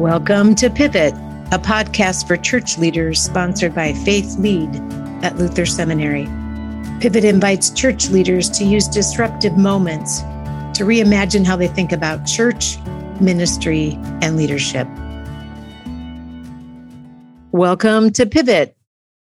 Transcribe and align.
Welcome 0.00 0.54
to 0.54 0.70
Pivot, 0.70 1.12
a 1.52 1.58
podcast 1.58 2.26
for 2.26 2.38
church 2.38 2.78
leaders 2.78 3.20
sponsored 3.20 3.74
by 3.74 3.92
Faith 3.92 4.38
Lead 4.38 4.74
at 5.22 5.36
Luther 5.36 5.66
Seminary. 5.66 6.24
Pivot 7.02 7.22
invites 7.22 7.68
church 7.68 8.08
leaders 8.08 8.48
to 8.52 8.64
use 8.64 8.88
disruptive 8.88 9.58
moments 9.58 10.20
to 10.72 10.84
reimagine 10.84 11.44
how 11.44 11.54
they 11.54 11.68
think 11.68 11.92
about 11.92 12.24
church, 12.24 12.78
ministry, 13.20 13.98
and 14.22 14.38
leadership. 14.38 14.88
Welcome 17.52 18.10
to 18.12 18.24
Pivot. 18.24 18.74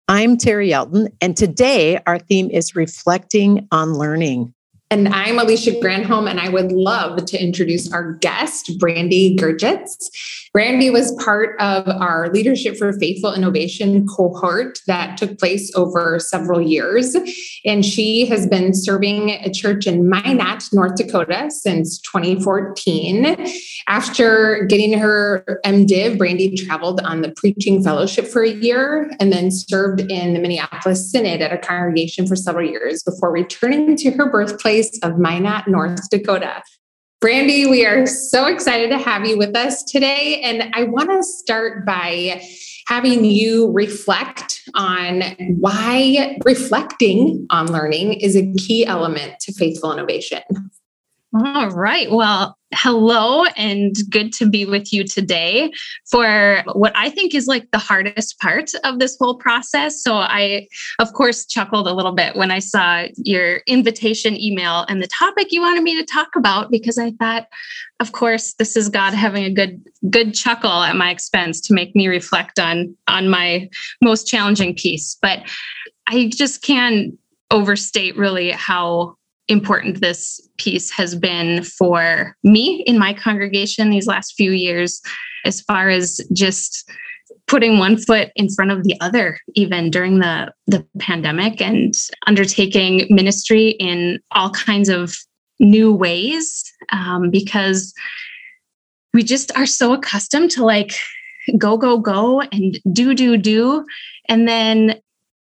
I'm 0.07 0.37
Terri 0.37 0.71
Elton, 0.71 1.09
and 1.21 1.37
today 1.37 1.99
our 2.07 2.17
theme 2.17 2.49
is 2.49 2.75
reflecting 2.75 3.67
on 3.71 3.93
learning. 3.93 4.55
And 4.93 5.07
I'm 5.07 5.39
Alicia 5.39 5.71
Granholm, 5.71 6.29
and 6.29 6.39
I 6.39 6.49
would 6.49 6.71
love 6.71 7.25
to 7.25 7.43
introduce 7.43 7.91
our 7.91 8.13
guest, 8.13 8.77
Brandy 8.77 9.35
Gurgitz. 9.35 10.11
Brandy 10.53 10.91
was 10.91 11.11
part 11.13 11.59
of 11.59 11.87
our 11.87 12.29
Leadership 12.31 12.77
for 12.77 12.93
Faithful 12.93 13.33
Innovation 13.33 14.05
cohort 14.05 14.77
that 14.85 15.17
took 15.17 15.39
place 15.39 15.73
over 15.73 16.19
several 16.19 16.61
years. 16.61 17.15
And 17.65 17.83
she 17.83 18.27
has 18.27 18.45
been 18.45 18.75
serving 18.75 19.31
a 19.31 19.49
church 19.51 19.87
in 19.87 20.07
Minot, 20.07 20.65
North 20.71 20.95
Dakota 20.95 21.49
since 21.49 21.99
2014. 22.01 23.35
After 23.87 24.63
getting 24.65 24.93
her 24.99 25.59
MDiv, 25.65 26.19
Brandy 26.19 26.55
traveled 26.55 27.01
on 27.01 27.23
the 27.23 27.33
preaching 27.35 27.83
fellowship 27.83 28.27
for 28.27 28.43
a 28.43 28.51
year 28.51 29.11
and 29.19 29.33
then 29.33 29.49
served 29.49 30.01
in 30.01 30.35
the 30.35 30.39
Minneapolis 30.39 31.11
Synod 31.11 31.41
at 31.41 31.51
a 31.51 31.57
congregation 31.57 32.27
for 32.27 32.35
several 32.35 32.69
years 32.69 33.01
before 33.01 33.31
returning 33.31 33.95
to 33.97 34.11
her 34.11 34.29
birthplace 34.29 34.82
of 35.03 35.17
Minot, 35.17 35.67
North 35.67 36.09
Dakota. 36.09 36.61
Brandy, 37.21 37.65
we 37.65 37.85
are 37.85 38.05
so 38.05 38.47
excited 38.47 38.89
to 38.89 38.97
have 38.97 39.25
you 39.25 39.37
with 39.37 39.55
us 39.55 39.81
today. 39.83 40.41
And 40.41 40.73
I 40.75 40.83
want 40.83 41.09
to 41.09 41.23
start 41.23 41.85
by 41.85 42.43
having 42.87 43.23
you 43.23 43.71
reflect 43.71 44.61
on 44.75 45.21
why 45.57 46.37
reflecting 46.43 47.47
on 47.49 47.71
learning 47.71 48.13
is 48.13 48.35
a 48.35 48.53
key 48.55 48.85
element 48.85 49.39
to 49.39 49.53
faithful 49.53 49.93
innovation. 49.93 50.41
All 51.35 51.71
right. 51.71 52.11
Well, 52.11 52.55
hello 52.73 53.45
and 53.57 53.95
good 54.11 54.31
to 54.33 54.47
be 54.47 54.65
with 54.65 54.93
you 54.93 55.03
today 55.03 55.71
for 56.11 56.63
what 56.73 56.91
I 56.95 57.09
think 57.09 57.33
is 57.33 57.47
like 57.47 57.71
the 57.71 57.79
hardest 57.79 58.37
part 58.39 58.69
of 58.83 58.99
this 58.99 59.17
whole 59.19 59.37
process. 59.37 60.03
So, 60.03 60.13
I, 60.13 60.67
of 60.99 61.11
course, 61.13 61.47
chuckled 61.47 61.87
a 61.87 61.93
little 61.93 62.11
bit 62.11 62.35
when 62.35 62.51
I 62.51 62.59
saw 62.59 63.05
your 63.17 63.61
invitation 63.65 64.39
email 64.39 64.85
and 64.87 65.01
the 65.01 65.07
topic 65.07 65.47
you 65.51 65.61
wanted 65.61 65.81
me 65.81 65.95
to 65.95 66.05
talk 66.05 66.35
about 66.35 66.69
because 66.69 66.99
I 66.99 67.11
thought, 67.13 67.47
of 67.99 68.11
course, 68.11 68.53
this 68.59 68.77
is 68.77 68.87
God 68.87 69.15
having 69.15 69.43
a 69.43 69.53
good 69.53 69.81
good 70.11 70.35
chuckle 70.35 70.83
at 70.83 70.95
my 70.95 71.09
expense 71.09 71.59
to 71.61 71.73
make 71.73 71.95
me 71.95 72.07
reflect 72.07 72.59
on 72.59 72.95
on 73.07 73.27
my 73.27 73.69
most 74.03 74.27
challenging 74.27 74.75
piece. 74.75 75.17
But 75.19 75.39
I 76.07 76.29
just 76.31 76.61
can't 76.61 77.17
overstate 77.49 78.17
really 78.17 78.51
how 78.51 79.15
important 79.47 80.01
this 80.01 80.39
piece 80.57 80.89
has 80.91 81.15
been 81.15 81.63
for 81.63 82.35
me 82.43 82.83
in 82.87 82.97
my 82.97 83.13
congregation 83.13 83.89
these 83.89 84.07
last 84.07 84.35
few 84.35 84.51
years, 84.51 85.01
as 85.45 85.61
far 85.61 85.89
as 85.89 86.21
just 86.31 86.89
putting 87.47 87.77
one 87.77 87.97
foot 87.97 88.31
in 88.35 88.49
front 88.49 88.71
of 88.71 88.83
the 88.83 88.95
other 89.01 89.39
even 89.55 89.89
during 89.89 90.19
the 90.19 90.51
the 90.67 90.85
pandemic 90.99 91.61
and 91.61 91.93
undertaking 92.25 93.05
ministry 93.09 93.69
in 93.79 94.19
all 94.31 94.49
kinds 94.51 94.89
of 94.89 95.15
new 95.59 95.93
ways 95.93 96.63
um, 96.91 97.29
because 97.29 97.93
we 99.13 99.23
just 99.23 99.55
are 99.57 99.65
so 99.65 99.93
accustomed 99.93 100.51
to 100.51 100.63
like 100.63 100.93
go 101.57 101.77
go 101.77 101.97
go 101.97 102.41
and 102.41 102.79
do 102.91 103.13
do 103.13 103.37
do 103.37 103.85
and 104.29 104.47
then 104.47 104.99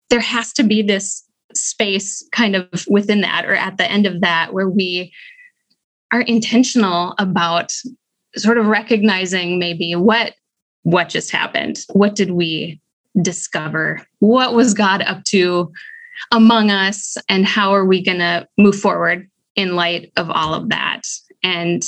there 0.08 0.20
has 0.20 0.52
to 0.52 0.62
be 0.62 0.82
this 0.82 1.24
space 1.54 2.26
kind 2.32 2.56
of 2.56 2.68
within 2.88 3.20
that 3.22 3.44
or 3.44 3.54
at 3.54 3.76
the 3.76 3.90
end 3.90 4.06
of 4.06 4.20
that 4.20 4.52
where 4.52 4.68
we 4.68 5.12
are 6.12 6.22
intentional 6.22 7.14
about 7.18 7.72
sort 8.36 8.58
of 8.58 8.66
recognizing 8.66 9.58
maybe 9.58 9.94
what 9.94 10.34
what 10.82 11.10
just 11.10 11.30
happened. 11.30 11.78
What 11.92 12.14
did 12.14 12.30
we 12.30 12.80
discover? 13.20 14.06
What 14.20 14.54
was 14.54 14.72
god 14.72 15.02
up 15.02 15.24
to 15.24 15.70
among 16.32 16.70
us? 16.70 17.16
And 17.28 17.44
how 17.44 17.72
are 17.72 17.84
we 17.84 18.02
going 18.02 18.18
to 18.18 18.48
move 18.56 18.76
forward 18.76 19.28
in 19.56 19.76
light 19.76 20.10
of 20.16 20.30
all 20.30 20.54
of 20.54 20.68
that? 20.70 21.02
And 21.42 21.82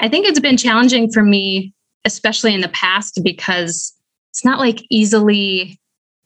i 0.00 0.08
think 0.08 0.26
it's 0.26 0.40
been 0.40 0.56
challenging 0.56 1.10
for 1.10 1.22
me 1.22 1.72
especially 2.04 2.54
in 2.54 2.60
the 2.60 2.68
past 2.68 3.20
because 3.22 3.92
it's 4.30 4.44
not 4.44 4.60
like 4.60 4.80
easily 4.90 5.78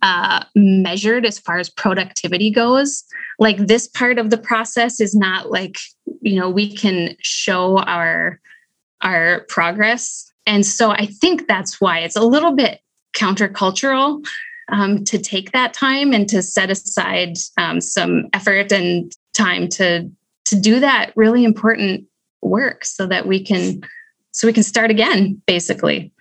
uh, 0.03 0.45
measured 0.55 1.27
as 1.27 1.39
far 1.39 1.59
as 1.59 1.69
productivity 1.69 2.51
goes. 2.51 3.05
Like 3.39 3.59
this 3.59 3.87
part 3.87 4.19
of 4.19 4.31
the 4.31 4.39
process 4.39 5.01
is 5.01 5.15
not 5.15 5.51
like 5.51 5.79
you 6.21 6.39
know 6.39 6.51
we 6.51 6.75
can 6.75 7.17
show 7.21 7.79
our 7.79 8.41
our 9.03 9.47
progress, 9.49 10.31
and 10.47 10.65
so 10.65 10.91
I 10.91 11.07
think 11.07 11.47
that's 11.47 11.81
why 11.81 12.01
it's 12.01 12.17
a 12.17 12.23
little 12.23 12.53
bit 12.53 12.81
countercultural 13.15 14.25
um, 14.71 15.05
to 15.05 15.19
take 15.19 15.53
that 15.53 15.75
time 15.75 16.13
and 16.13 16.29
to 16.29 16.43
set 16.43 16.71
aside 16.71 17.37
um, 17.59 17.81
some 17.81 18.29
effort 18.33 18.73
and 18.73 19.13
time 19.35 19.69
to 19.69 20.09
to 20.47 20.61
do 20.61 20.81
that 20.81 21.13
really 21.17 21.45
important 21.45 22.05
work 22.43 22.85
so 22.85 23.07
that 23.07 23.27
we 23.27 23.43
can 23.43 23.83
so 24.33 24.47
we 24.47 24.53
can 24.53 24.63
start 24.63 24.91
again 24.91 25.41
basically 25.47 26.13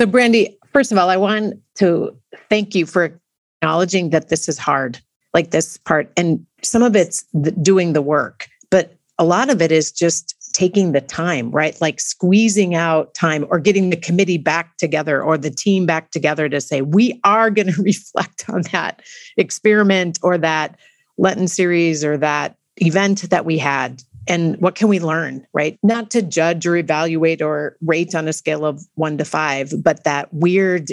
so 0.00 0.06
brandy 0.06 0.58
first 0.72 0.92
of 0.92 0.98
all, 0.98 1.08
I 1.08 1.16
want 1.16 1.54
to 1.76 2.16
thank 2.48 2.74
you 2.74 2.86
for 2.86 3.18
acknowledging 3.60 4.10
that 4.10 4.28
this 4.28 4.48
is 4.48 4.58
hard, 4.58 5.00
like 5.34 5.50
this 5.50 5.76
part. 5.78 6.12
And 6.16 6.44
some 6.62 6.82
of 6.82 6.96
it's 6.96 7.24
doing 7.62 7.92
the 7.92 8.02
work, 8.02 8.48
but 8.70 8.96
a 9.18 9.24
lot 9.24 9.50
of 9.50 9.62
it 9.62 9.70
is 9.70 9.92
just 9.92 10.34
taking 10.52 10.92
the 10.92 11.00
time, 11.00 11.50
right? 11.50 11.80
Like 11.80 12.00
squeezing 12.00 12.74
out 12.74 13.14
time 13.14 13.46
or 13.48 13.58
getting 13.58 13.90
the 13.90 13.96
committee 13.96 14.38
back 14.38 14.76
together 14.76 15.22
or 15.22 15.38
the 15.38 15.50
team 15.50 15.86
back 15.86 16.10
together 16.10 16.48
to 16.48 16.60
say, 16.60 16.82
we 16.82 17.20
are 17.24 17.50
going 17.56 17.72
to 17.72 17.82
reflect 17.82 18.48
on 18.48 18.62
that 18.72 19.02
experiment 19.36 20.18
or 20.22 20.38
that 20.38 20.78
Lenten 21.18 21.48
series 21.48 22.04
or 22.04 22.16
that 22.18 22.56
event 22.78 23.30
that 23.30 23.44
we 23.44 23.58
had 23.58 24.02
and 24.26 24.56
what 24.60 24.74
can 24.74 24.88
we 24.88 24.98
learn 24.98 25.46
right 25.52 25.78
not 25.82 26.10
to 26.10 26.22
judge 26.22 26.66
or 26.66 26.76
evaluate 26.76 27.42
or 27.42 27.76
rate 27.82 28.14
on 28.14 28.28
a 28.28 28.32
scale 28.32 28.64
of 28.64 28.82
1 28.94 29.18
to 29.18 29.24
5 29.24 29.74
but 29.82 30.04
that 30.04 30.32
weird 30.32 30.88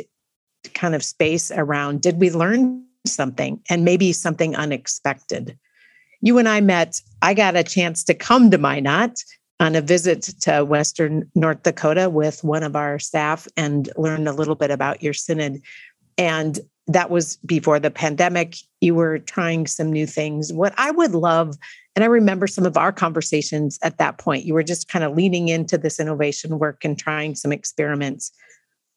kind 0.74 0.96
of 0.96 1.04
space 1.04 1.52
around 1.52 2.02
did 2.02 2.20
we 2.20 2.30
learn 2.30 2.84
something 3.06 3.62
and 3.70 3.86
maybe 3.86 4.12
something 4.12 4.56
unexpected 4.56 5.58
you 6.22 6.38
and 6.38 6.50
i 6.50 6.60
met 6.60 7.02
i 7.22 7.34
got 7.34 7.56
a 7.56 7.64
chance 7.64 8.04
to 8.04 8.14
come 8.14 8.52
to 8.52 8.58
minot 8.58 9.24
on 9.60 9.76
a 9.76 9.82
visit 9.82 10.24
to 10.42 10.64
western 10.66 11.30
north 11.36 11.64
dakota 11.64 12.10
with 12.10 12.44
one 12.44 12.64
of 12.64 12.76
our 12.76 13.00
staff 13.00 13.48
and 13.56 13.90
learn 13.98 14.28
a 14.28 14.34
little 14.34 14.56
bit 14.56 14.72
about 14.72 15.02
your 15.02 15.14
synod 15.14 15.62
and 16.18 16.60
that 16.88 17.10
was 17.10 17.38
before 17.46 17.80
the 17.80 17.92
pandemic 17.92 18.56
you 18.82 18.96
were 18.96 19.20
trying 19.20 19.66
some 19.66 19.92
new 19.92 20.06
things 20.06 20.52
what 20.52 20.74
i 20.78 20.92
would 20.92 21.14
love 21.14 21.56
and 22.00 22.06
I 22.06 22.08
remember 22.08 22.48
some 22.48 22.66
of 22.66 22.78
our 22.78 22.94
conversations 22.94 23.78
at 23.82 23.98
that 23.98 24.20
point. 24.20 24.46
You 24.46 24.54
were 24.54 24.64
just 24.64 24.88
kind 24.88 25.04
of 25.04 25.18
leaning 25.18 25.50
into 25.50 25.78
this 25.78 26.00
innovation 26.00 26.58
work 26.58 26.86
and 26.86 26.98
trying 26.98 27.36
some 27.36 27.52
experiments. 27.52 28.32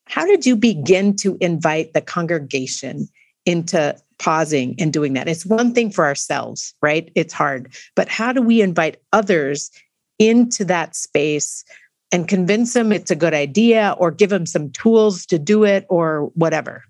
How 0.07 0.27
did 0.27 0.45
you 0.47 0.57
begin 0.57 1.17
to 1.17 1.37
invite 1.41 1.95
the 1.95 2.01
congregation 2.01 3.09
into 3.47 3.97
pausing 4.19 4.75
and 4.79 4.93
doing 4.93 5.15
that? 5.15 5.29
It's 5.29 5.47
one 5.47 5.73
thing 5.73 5.91
for 5.91 6.05
ourselves, 6.05 6.75
right? 6.83 7.11
It's 7.15 7.33
hard. 7.33 7.75
But 7.97 8.09
how 8.09 8.33
do 8.33 8.43
we 8.43 8.61
invite 8.61 8.99
others 9.13 9.71
into 10.19 10.65
that 10.67 10.95
space 10.95 11.65
and 12.13 12.29
convince 12.29 12.75
them 12.75 12.93
it's 12.93 13.11
a 13.11 13.17
good 13.17 13.35
idea 13.35 13.97
or 13.99 14.11
give 14.11 14.31
them 14.31 14.47
some 14.47 14.71
tools 14.71 15.27
to 15.27 15.39
do 15.39 15.65
it 15.65 15.87
or 15.89 16.31
whatever? 16.35 16.85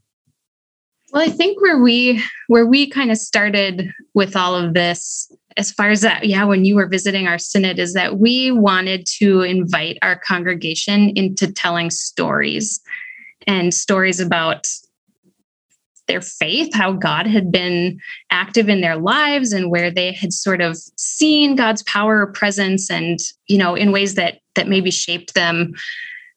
Well, 1.13 1.23
I 1.23 1.29
think 1.29 1.61
where 1.61 1.79
we 1.79 2.23
where 2.49 2.67
we 2.67 2.89
kind 2.89 3.11
of 3.11 3.19
started 3.19 3.93
with 4.15 4.35
all 4.35 4.55
of 4.55 4.73
this 4.73 5.31
as 5.59 5.71
far 5.71 5.91
as 5.91 6.01
that, 6.01 6.27
yeah, 6.27 6.45
when 6.45 6.65
you 6.65 6.75
were 6.75 6.87
visiting 6.87 7.27
our 7.27 7.39
synod, 7.39 7.79
is 7.79 7.93
that 7.93 8.19
we 8.19 8.51
wanted 8.51 9.07
to 9.19 9.43
invite 9.43 9.99
our 10.01 10.17
congregation 10.17 11.11
into 11.11 11.53
telling 11.53 11.91
stories 11.91 12.81
and 13.47 13.73
stories 13.73 14.21
about 14.21 14.69
their 16.09 16.21
faith, 16.21 16.75
how 16.75 16.93
God 16.93 17.27
had 17.27 17.53
been 17.53 17.99
active 18.31 18.69
in 18.69 18.81
their 18.81 18.97
lives 18.97 19.53
and 19.53 19.71
where 19.71 19.91
they 19.91 20.13
had 20.13 20.33
sort 20.33 20.61
of 20.61 20.77
seen 20.97 21.55
God's 21.55 21.83
power 21.85 22.23
or 22.23 22.33
presence 22.33 22.91
and, 22.91 23.19
you 23.47 23.57
know, 23.57 23.75
in 23.75 23.93
ways 23.93 24.15
that 24.17 24.41
that 24.55 24.69
maybe 24.69 24.91
shaped 24.91 25.35
them 25.35 25.73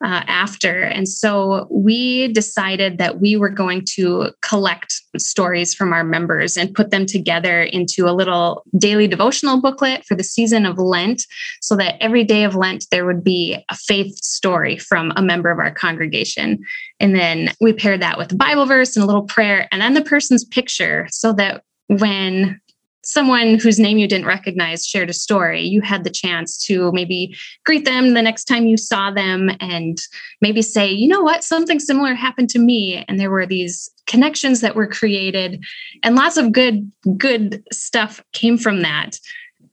uh, 0.04 0.24
after. 0.28 0.82
And 0.82 1.08
so 1.08 1.68
we 1.72 2.28
decided 2.34 2.98
that 2.98 3.22
we 3.22 3.38
were 3.38 3.50
going 3.50 3.86
to 3.96 4.32
collect 4.42 5.02
stories 5.18 5.74
from 5.74 5.94
our 5.94 6.04
members 6.04 6.58
and 6.58 6.74
put 6.74 6.92
them 6.92 7.06
together 7.06 7.64
into 7.64 8.08
a 8.08 8.14
little 8.14 8.64
daily 8.78 9.08
devotional 9.08 9.62
booklet 9.62 10.06
for 10.06 10.16
the 10.16 10.24
season 10.24 10.66
of 10.66 10.78
Lent, 10.78 11.24
so 11.62 11.76
that 11.78 11.96
every 12.02 12.24
day 12.24 12.44
of 12.44 12.56
Lent 12.56 12.86
there 12.92 13.06
would 13.06 13.24
be 13.24 13.58
a 13.70 13.76
faith 13.76 14.16
story 14.18 14.78
from 14.78 15.14
a 15.16 15.22
member 15.22 15.50
of 15.50 15.60
our 15.60 15.72
congregation. 15.72 16.60
And 17.00 17.16
then 17.16 17.52
we 17.62 17.74
paired 17.74 18.02
that 18.02 18.18
with 18.18 18.32
a 18.32 18.36
Bible 18.36 18.66
verse 18.66 18.96
and 18.96 19.04
a 19.04 19.08
little 19.08 19.24
prayer, 19.24 19.68
and 19.72 19.82
then 19.82 19.94
the 19.94 20.02
person's 20.02 20.44
picture, 20.44 21.08
so 21.10 21.34
that 21.34 21.64
when 21.88 22.60
someone 23.06 23.60
whose 23.60 23.80
name 23.80 23.98
you 23.98 24.08
didn't 24.08 24.26
recognize 24.26 24.86
shared 24.86 25.10
a 25.10 25.14
story, 25.14 25.62
you 25.62 25.80
had 25.82 26.04
the 26.04 26.10
chance 26.10 26.58
to 26.66 26.92
maybe 26.92 27.36
greet 27.64 27.86
them 27.86 28.14
the 28.14 28.22
next 28.22 28.46
time 28.46 28.66
you 28.66 28.78
saw 28.78 29.12
them 29.12 29.52
and 29.60 30.00
maybe 30.42 30.62
say, 30.62 30.92
you 30.92 31.08
know 31.08 31.22
what, 31.22 31.44
something 31.44 31.80
similar 31.80 32.16
happened 32.16 32.50
to 32.50 32.60
me. 32.60 33.06
And 33.08 33.20
there 33.20 33.30
were 33.30 33.46
these 33.46 33.90
connections 34.08 34.62
that 34.62 34.76
were 34.76 34.88
created 34.88 35.64
and 36.04 36.16
lots 36.16 36.38
of 36.38 36.52
good, 36.52 36.92
good 37.16 37.64
stuff 37.72 38.24
came 38.34 38.58
from 38.58 38.82
that. 38.82 39.20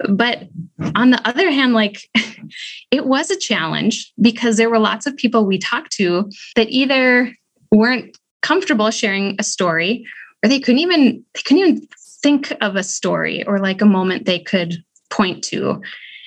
But 0.09 0.49
on 0.95 1.11
the 1.11 1.27
other 1.27 1.51
hand, 1.51 1.73
like 1.73 2.09
it 2.91 3.07
was 3.07 3.31
a 3.31 3.39
challenge 3.39 4.13
because 4.21 4.59
there 4.59 4.71
were 4.71 4.79
lots 4.79 5.07
of 5.07 5.17
people 5.17 5.47
we 5.47 5.59
talked 5.59 5.93
to 5.93 6.31
that 6.57 6.69
either 6.69 7.35
weren't 7.71 8.19
comfortable 8.43 8.91
sharing 8.91 9.37
a 9.39 9.43
story 9.43 10.05
or 10.43 10.49
they 10.49 10.61
couldn't 10.61 10.81
even 10.81 11.25
they 11.35 11.43
couldn't 11.43 11.59
even 11.59 11.89
think 12.23 12.53
of 12.61 12.77
a 12.77 12.85
story 12.85 13.45
or 13.47 13.59
like 13.59 13.81
a 13.81 13.87
moment 13.87 14.27
they 14.27 14.39
could 14.39 14.77
point 15.11 15.43
to. 15.45 15.81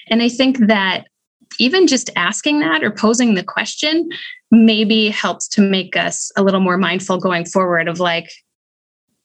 And 0.09 0.21
I 0.21 0.29
think 0.29 0.67
that 0.67 1.05
even 1.59 1.87
just 1.87 2.09
asking 2.15 2.59
that 2.59 2.83
or 2.83 2.91
posing 2.91 3.33
the 3.33 3.43
question 3.43 4.09
maybe 4.51 5.09
helps 5.09 5.47
to 5.49 5.61
make 5.61 5.95
us 5.95 6.31
a 6.37 6.43
little 6.43 6.59
more 6.59 6.77
mindful 6.77 7.17
going 7.17 7.45
forward 7.45 7.87
of 7.87 7.99
like 7.99 8.29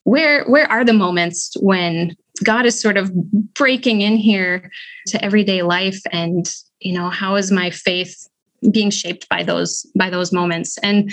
where 0.04 0.44
where 0.46 0.70
are 0.70 0.84
the 0.84 0.92
moments 0.92 1.54
when 1.60 2.16
god 2.42 2.64
is 2.64 2.80
sort 2.80 2.96
of 2.96 3.12
breaking 3.54 4.00
in 4.00 4.16
here 4.16 4.70
to 5.06 5.22
everyday 5.22 5.62
life 5.62 6.00
and 6.10 6.54
you 6.80 6.92
know 6.92 7.10
how 7.10 7.36
is 7.36 7.52
my 7.52 7.70
faith 7.70 8.26
being 8.70 8.90
shaped 8.90 9.28
by 9.28 9.42
those 9.42 9.86
by 9.96 10.08
those 10.08 10.32
moments 10.32 10.78
and 10.78 11.12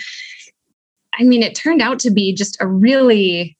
i 1.19 1.23
mean 1.23 1.43
it 1.43 1.53
turned 1.53 1.81
out 1.81 1.99
to 1.99 2.09
be 2.09 2.33
just 2.33 2.57
a 2.61 2.67
really 2.67 3.56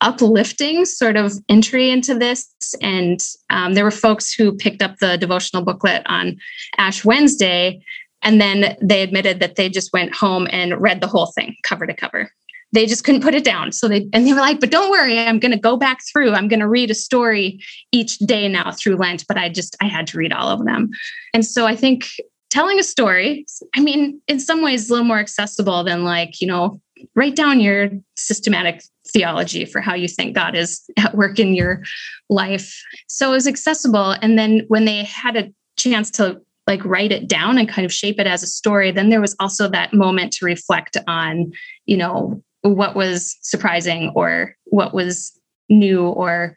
uplifting 0.00 0.84
sort 0.84 1.16
of 1.16 1.32
entry 1.48 1.90
into 1.90 2.14
this. 2.14 2.48
And 2.80 3.20
um, 3.50 3.74
there 3.74 3.84
were 3.84 3.90
folks 3.90 4.32
who 4.32 4.52
picked 4.52 4.82
up 4.82 4.98
the 4.98 5.16
devotional 5.16 5.64
booklet 5.64 6.02
on 6.06 6.36
Ash 6.78 7.04
Wednesday, 7.04 7.82
and 8.22 8.40
then 8.40 8.76
they 8.82 9.02
admitted 9.02 9.40
that 9.40 9.56
they 9.56 9.68
just 9.68 9.92
went 9.92 10.14
home 10.14 10.46
and 10.50 10.80
read 10.80 11.00
the 11.00 11.06
whole 11.06 11.26
thing 11.26 11.56
cover 11.62 11.86
to 11.86 11.94
cover. 11.94 12.30
They 12.72 12.86
just 12.86 13.02
couldn't 13.02 13.22
put 13.22 13.34
it 13.34 13.42
down. 13.44 13.72
So 13.72 13.88
they 13.88 14.08
and 14.12 14.26
they 14.26 14.32
were 14.32 14.40
like, 14.40 14.60
"But 14.60 14.70
don't 14.70 14.90
worry, 14.90 15.18
I'm 15.18 15.40
going 15.40 15.52
to 15.52 15.58
go 15.58 15.76
back 15.76 15.98
through. 16.10 16.32
I'm 16.32 16.46
going 16.46 16.60
to 16.60 16.68
read 16.68 16.90
a 16.90 16.94
story 16.94 17.60
each 17.90 18.18
day 18.18 18.46
now 18.48 18.70
through 18.70 18.96
Lent." 18.96 19.24
But 19.26 19.38
I 19.38 19.48
just 19.48 19.76
I 19.80 19.86
had 19.86 20.06
to 20.08 20.18
read 20.18 20.32
all 20.32 20.48
of 20.48 20.64
them, 20.64 20.90
and 21.34 21.44
so 21.44 21.66
I 21.66 21.74
think 21.74 22.06
telling 22.50 22.78
a 22.78 22.82
story 22.82 23.46
i 23.76 23.80
mean 23.80 24.20
in 24.26 24.38
some 24.38 24.60
ways 24.60 24.90
a 24.90 24.92
little 24.92 25.06
more 25.06 25.20
accessible 25.20 25.84
than 25.84 26.04
like 26.04 26.40
you 26.40 26.46
know 26.46 26.80
write 27.14 27.36
down 27.36 27.60
your 27.60 27.90
systematic 28.16 28.82
theology 29.08 29.64
for 29.64 29.80
how 29.80 29.94
you 29.94 30.08
think 30.08 30.34
God 30.34 30.54
is 30.54 30.82
at 30.96 31.14
work 31.14 31.38
in 31.38 31.54
your 31.54 31.82
life. 32.28 32.80
So 33.08 33.30
it 33.30 33.34
was 33.34 33.46
accessible. 33.46 34.12
And 34.22 34.38
then 34.38 34.64
when 34.68 34.84
they 34.84 35.04
had 35.04 35.36
a 35.36 35.52
chance 35.76 36.10
to 36.12 36.40
like 36.66 36.84
write 36.84 37.10
it 37.10 37.26
down 37.26 37.58
and 37.58 37.68
kind 37.68 37.84
of 37.84 37.92
shape 37.92 38.20
it 38.20 38.26
as 38.26 38.42
a 38.42 38.46
story, 38.46 38.92
then 38.92 39.08
there 39.08 39.20
was 39.20 39.34
also 39.40 39.68
that 39.68 39.92
moment 39.92 40.32
to 40.34 40.44
reflect 40.44 40.96
on, 41.06 41.52
you 41.86 41.96
know, 41.96 42.42
what 42.62 42.94
was 42.94 43.36
surprising 43.42 44.12
or 44.14 44.54
what 44.66 44.92
was 44.94 45.32
new 45.68 46.06
or 46.08 46.56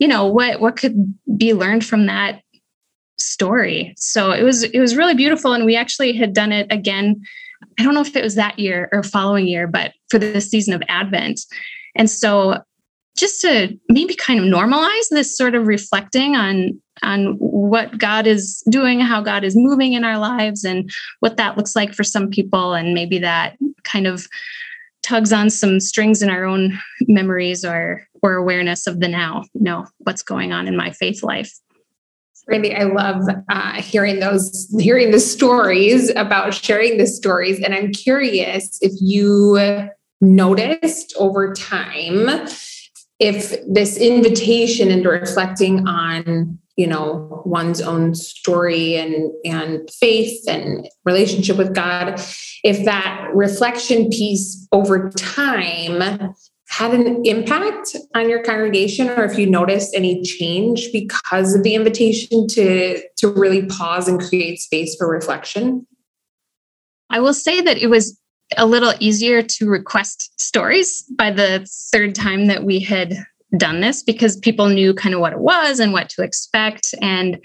you 0.00 0.08
know 0.08 0.26
what 0.26 0.60
what 0.60 0.76
could 0.76 1.14
be 1.36 1.52
learned 1.52 1.84
from 1.84 2.06
that 2.06 2.40
story 3.18 3.94
so 3.96 4.32
it 4.32 4.42
was 4.42 4.62
it 4.62 4.80
was 4.80 4.96
really 4.96 5.14
beautiful 5.14 5.52
and 5.52 5.64
we 5.64 5.76
actually 5.76 6.12
had 6.12 6.32
done 6.32 6.52
it 6.52 6.66
again 6.70 7.20
I 7.78 7.82
don't 7.82 7.94
know 7.94 8.00
if 8.00 8.16
it 8.16 8.24
was 8.24 8.34
that 8.34 8.58
year 8.58 8.88
or 8.92 9.02
following 9.02 9.46
year, 9.46 9.66
but 9.66 9.92
for 10.08 10.18
the 10.18 10.40
season 10.40 10.74
of 10.74 10.82
Advent. 10.88 11.40
And 11.94 12.10
so 12.10 12.62
just 13.16 13.40
to 13.40 13.76
maybe 13.88 14.14
kind 14.14 14.38
of 14.38 14.46
normalize 14.46 15.08
this 15.10 15.36
sort 15.36 15.54
of 15.54 15.66
reflecting 15.66 16.36
on 16.36 16.80
on 17.02 17.34
what 17.34 17.98
God 17.98 18.26
is 18.26 18.62
doing, 18.70 19.00
how 19.00 19.20
God 19.20 19.44
is 19.44 19.54
moving 19.54 19.92
in 19.92 20.04
our 20.04 20.18
lives 20.18 20.64
and 20.64 20.90
what 21.20 21.36
that 21.36 21.56
looks 21.56 21.76
like 21.76 21.92
for 21.92 22.04
some 22.04 22.30
people 22.30 22.72
and 22.72 22.94
maybe 22.94 23.18
that 23.18 23.56
kind 23.84 24.06
of 24.06 24.26
tugs 25.02 25.32
on 25.32 25.50
some 25.50 25.78
strings 25.78 26.22
in 26.22 26.30
our 26.30 26.44
own 26.44 26.78
memories 27.02 27.64
or 27.64 28.06
or 28.22 28.34
awareness 28.34 28.86
of 28.86 29.00
the 29.00 29.08
now, 29.08 29.44
you 29.54 29.62
know, 29.62 29.86
what's 29.98 30.22
going 30.22 30.52
on 30.52 30.66
in 30.66 30.76
my 30.76 30.90
faith 30.90 31.22
life. 31.22 31.52
Brandy, 32.46 32.74
I 32.74 32.84
love 32.84 33.22
uh, 33.48 33.82
hearing 33.82 34.20
those, 34.20 34.72
hearing 34.78 35.10
the 35.10 35.20
stories 35.20 36.10
about 36.14 36.54
sharing 36.54 36.96
the 36.96 37.06
stories. 37.06 37.60
And 37.60 37.74
I'm 37.74 37.92
curious 37.92 38.78
if 38.80 38.92
you 39.00 39.90
noticed 40.20 41.14
over 41.18 41.52
time 41.52 42.48
if 43.18 43.54
this 43.66 43.96
invitation 43.96 44.90
into 44.90 45.08
reflecting 45.08 45.86
on 45.86 46.58
you 46.76 46.86
know 46.86 47.42
one's 47.44 47.80
own 47.80 48.14
story 48.14 48.96
and 48.96 49.30
and 49.44 49.88
faith 49.90 50.42
and 50.48 50.88
relationship 51.04 51.56
with 51.56 51.74
god 51.74 52.20
if 52.64 52.84
that 52.84 53.28
reflection 53.34 54.08
piece 54.10 54.66
over 54.72 55.10
time 55.10 56.34
had 56.68 56.92
an 56.92 57.24
impact 57.24 57.96
on 58.14 58.28
your 58.28 58.42
congregation 58.42 59.08
or 59.08 59.24
if 59.24 59.38
you 59.38 59.48
noticed 59.48 59.94
any 59.94 60.22
change 60.22 60.90
because 60.92 61.54
of 61.54 61.62
the 61.62 61.74
invitation 61.74 62.46
to 62.48 63.00
to 63.16 63.28
really 63.28 63.66
pause 63.66 64.08
and 64.08 64.20
create 64.20 64.60
space 64.60 64.96
for 64.96 65.08
reflection? 65.08 65.86
I 67.10 67.20
will 67.20 67.34
say 67.34 67.60
that 67.60 67.78
it 67.78 67.88
was 67.88 68.18
a 68.56 68.66
little 68.66 68.92
easier 69.00 69.42
to 69.42 69.68
request 69.68 70.40
stories 70.40 71.04
by 71.16 71.30
the 71.30 71.66
third 71.92 72.14
time 72.14 72.46
that 72.46 72.64
we 72.64 72.80
had 72.80 73.16
done 73.56 73.80
this 73.80 74.02
because 74.02 74.36
people 74.36 74.68
knew 74.68 74.94
kind 74.94 75.14
of 75.14 75.20
what 75.20 75.32
it 75.32 75.40
was 75.40 75.80
and 75.80 75.92
what 75.92 76.08
to 76.10 76.22
expect. 76.22 76.94
And 77.00 77.38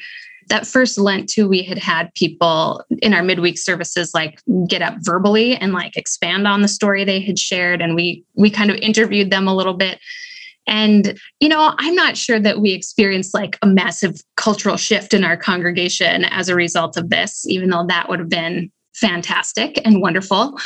that 0.50 0.68
first 0.68 0.98
Lent 0.98 1.30
too, 1.30 1.48
we 1.48 1.64
had 1.64 1.78
had 1.78 2.14
people 2.14 2.84
in 3.02 3.14
our 3.14 3.24
midweek 3.24 3.58
services 3.58 4.14
like 4.14 4.42
get 4.68 4.82
up 4.82 4.96
verbally 5.00 5.56
and 5.56 5.74
like 5.74 5.96
expand 5.98 6.48
on 6.48 6.62
the 6.62 6.68
story 6.68 7.04
they 7.04 7.22
had 7.22 7.40
shared, 7.40 7.82
and 7.82 7.96
we 7.96 8.24
we 8.36 8.50
kind 8.50 8.72
of 8.72 8.78
interviewed 8.78 9.32
them 9.32 9.48
a 9.48 9.56
little 9.56 9.74
bit. 9.74 10.00
And 10.68 11.20
you 11.40 11.50
know, 11.50 11.74
I'm 11.78 11.96
not 11.96 12.18
sure 12.18 12.40
that 12.40 12.60
we 12.60 12.72
experienced 12.72 13.34
like 13.34 13.58
a 13.62 13.68
massive 13.68 14.22
cultural 14.36 14.78
shift 14.78 15.14
in 15.14 15.24
our 15.24 15.38
congregation 15.38 16.26
as 16.26 16.50
a 16.50 16.56
result 16.56 16.98
of 16.98 17.10
this, 17.10 17.46
even 17.48 17.70
though 17.70 17.86
that 17.88 18.10
would 18.10 18.20
have 18.20 18.30
been 18.30 18.72
fantastic 18.94 19.80
and 19.86 20.02
wonderful. 20.02 20.58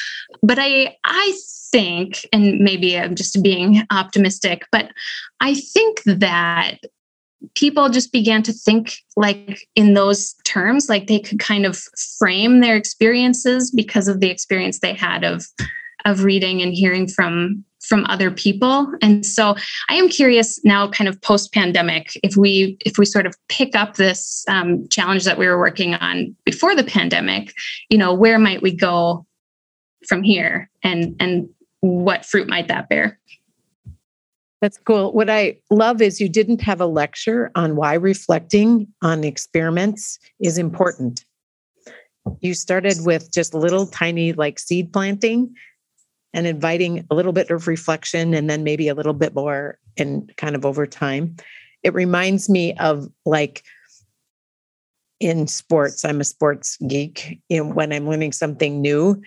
But 0.42 0.58
I 0.60 0.96
I 1.04 1.34
think, 1.72 2.26
and 2.32 2.60
maybe 2.60 2.98
I'm 2.98 3.16
just 3.16 3.42
being 3.44 3.84
optimistic, 3.92 4.66
but 4.72 4.92
I 5.42 5.56
think 5.56 6.04
that 6.04 6.80
people 7.56 7.90
just 7.90 8.12
began 8.12 8.44
to 8.44 8.54
think 8.54 8.98
like 9.16 9.68
in 9.76 9.94
those 9.94 10.34
terms 10.44 10.90
like 10.90 11.08
they 11.08 11.20
could 11.20 11.40
kind 11.40 11.66
of 11.66 11.78
frame 12.18 12.62
their 12.62 12.76
experiences 12.76 13.72
because 13.72 14.08
of 14.08 14.20
the 14.20 14.30
experience 14.30 14.80
they 14.80 14.94
had 14.94 15.24
of 15.24 15.46
of 16.06 16.24
reading 16.24 16.62
and 16.62 16.74
hearing 16.74 17.08
from 17.08 17.64
from 17.82 18.06
other 18.06 18.32
people. 18.32 18.92
And 19.02 19.24
so 19.24 19.56
i 19.90 19.94
am 19.94 20.10
curious 20.10 20.64
now 20.64 20.90
kind 20.90 21.08
of 21.08 21.22
post 21.22 21.54
pandemic 21.54 22.18
if 22.24 22.36
we 22.36 22.78
if 22.86 22.98
we 22.98 23.06
sort 23.06 23.28
of 23.28 23.36
pick 23.48 23.76
up 23.76 23.96
this 23.96 24.44
um, 24.48 24.88
challenge 24.90 25.24
that 25.26 25.38
we 25.38 25.48
were 25.48 25.60
working 25.60 25.94
on 25.96 26.36
before 26.46 26.76
the 26.76 26.84
pandemic 26.84 27.54
you 27.90 27.98
know 27.98 28.14
where 28.14 28.40
might 28.40 28.62
we 28.62 28.76
go 28.76 29.26
from 30.08 30.24
here? 30.24 30.70
And 30.84 31.16
and 31.20 31.50
what 31.82 32.26
fruit 32.26 32.48
might 32.48 32.68
that 32.68 32.90
bear 32.90 33.20
that's 34.66 34.80
cool. 34.80 35.14
What 35.14 35.30
I 35.30 35.60
love 35.70 36.02
is 36.02 36.20
you 36.20 36.28
didn't 36.28 36.60
have 36.62 36.82
a 36.82 36.88
lecture 36.88 37.52
on 37.54 37.76
why 37.76 37.94
reflecting 37.94 38.88
on 39.04 39.24
experiments 39.24 40.18
is 40.40 40.58
important. 40.58 41.24
You 42.40 42.56
started 42.56 42.98
with 43.02 43.32
just 43.32 43.54
little 43.54 43.86
tiny 43.86 44.34
like 44.34 44.58
seed 44.58 44.92
planting 44.92 45.54
and 46.34 46.48
inviting 46.48 47.06
a 47.12 47.16
little 47.16 47.32
bit 47.32 47.52
of 47.52 47.68
reflection 47.68 48.34
and 48.34 48.50
then 48.50 48.64
maybe 48.64 48.88
a 48.88 48.96
little 48.96 49.14
bit 49.14 49.36
more 49.36 49.78
and 49.98 50.36
kind 50.36 50.56
of 50.56 50.66
over 50.66 50.88
time. 50.88 51.36
It 51.84 51.94
reminds 51.94 52.50
me 52.50 52.74
of 52.80 53.08
like 53.24 53.62
in 55.20 55.46
sports, 55.46 56.04
I'm 56.04 56.22
a 56.22 56.24
sports 56.24 56.80
geek. 56.88 57.40
You 57.50 57.64
know, 57.64 57.70
when 57.72 57.94
I'm 57.94 58.10
learning 58.10 58.32
something 58.32 58.82
new, 58.82 59.22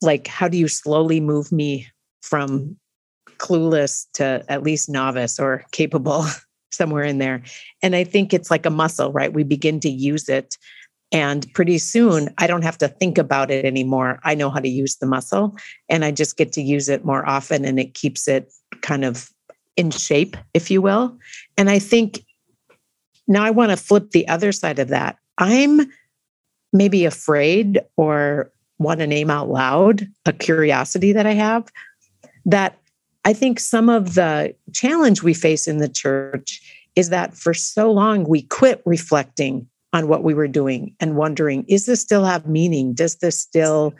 like 0.00 0.26
how 0.28 0.48
do 0.48 0.56
you 0.56 0.66
slowly 0.66 1.20
move 1.20 1.52
me 1.52 1.88
from 2.22 2.78
clueless 3.40 4.06
to 4.14 4.44
at 4.48 4.62
least 4.62 4.88
novice 4.88 5.40
or 5.40 5.64
capable 5.72 6.24
somewhere 6.70 7.04
in 7.04 7.18
there. 7.18 7.42
And 7.82 7.96
I 7.96 8.04
think 8.04 8.32
it's 8.32 8.50
like 8.50 8.66
a 8.66 8.70
muscle, 8.70 9.12
right? 9.12 9.32
We 9.32 9.42
begin 9.42 9.80
to 9.80 9.90
use 9.90 10.28
it 10.28 10.56
And 11.12 11.52
pretty 11.54 11.78
soon, 11.78 12.32
I 12.38 12.46
don't 12.46 12.62
have 12.62 12.78
to 12.78 12.88
think 12.88 13.18
about 13.18 13.50
it 13.50 13.64
anymore. 13.64 14.20
I 14.22 14.34
know 14.34 14.50
how 14.50 14.60
to 14.60 14.68
use 14.68 14.96
the 14.96 15.06
muscle 15.06 15.56
and 15.88 16.04
I 16.04 16.12
just 16.12 16.36
get 16.36 16.52
to 16.52 16.62
use 16.62 16.88
it 16.88 17.04
more 17.04 17.28
often 17.28 17.64
and 17.64 17.80
it 17.80 17.94
keeps 17.94 18.28
it 18.28 18.52
kind 18.80 19.04
of 19.04 19.28
in 19.76 19.90
shape, 19.90 20.36
if 20.54 20.70
you 20.70 20.80
will. 20.80 21.16
And 21.56 21.68
I 21.68 21.78
think 21.78 22.24
now 23.26 23.42
I 23.42 23.50
want 23.50 23.70
to 23.70 23.76
flip 23.76 24.10
the 24.10 24.28
other 24.28 24.52
side 24.52 24.78
of 24.78 24.88
that. 24.88 25.16
I'm 25.38 25.80
maybe 26.72 27.04
afraid 27.04 27.80
or 27.96 28.52
want 28.78 29.00
to 29.00 29.06
name 29.06 29.30
out 29.30 29.48
loud 29.48 30.06
a 30.26 30.32
curiosity 30.32 31.12
that 31.12 31.26
I 31.26 31.34
have 31.34 31.68
that 32.46 32.78
I 33.24 33.32
think 33.32 33.60
some 33.60 33.88
of 33.88 34.14
the 34.14 34.54
challenge 34.72 35.22
we 35.22 35.34
face 35.34 35.68
in 35.68 35.78
the 35.78 35.88
church 35.88 36.60
is 36.96 37.10
that 37.10 37.36
for 37.36 37.54
so 37.54 37.92
long 37.92 38.24
we 38.24 38.42
quit 38.42 38.82
reflecting 38.84 39.66
on 39.92 40.08
what 40.08 40.22
we 40.22 40.34
were 40.34 40.48
doing 40.48 40.94
and 41.00 41.16
wondering 41.16 41.64
is 41.68 41.86
this 41.86 42.00
still 42.00 42.24
have 42.24 42.46
meaning? 42.46 42.94
Does 42.94 43.16
this 43.16 43.38
still 43.38 43.94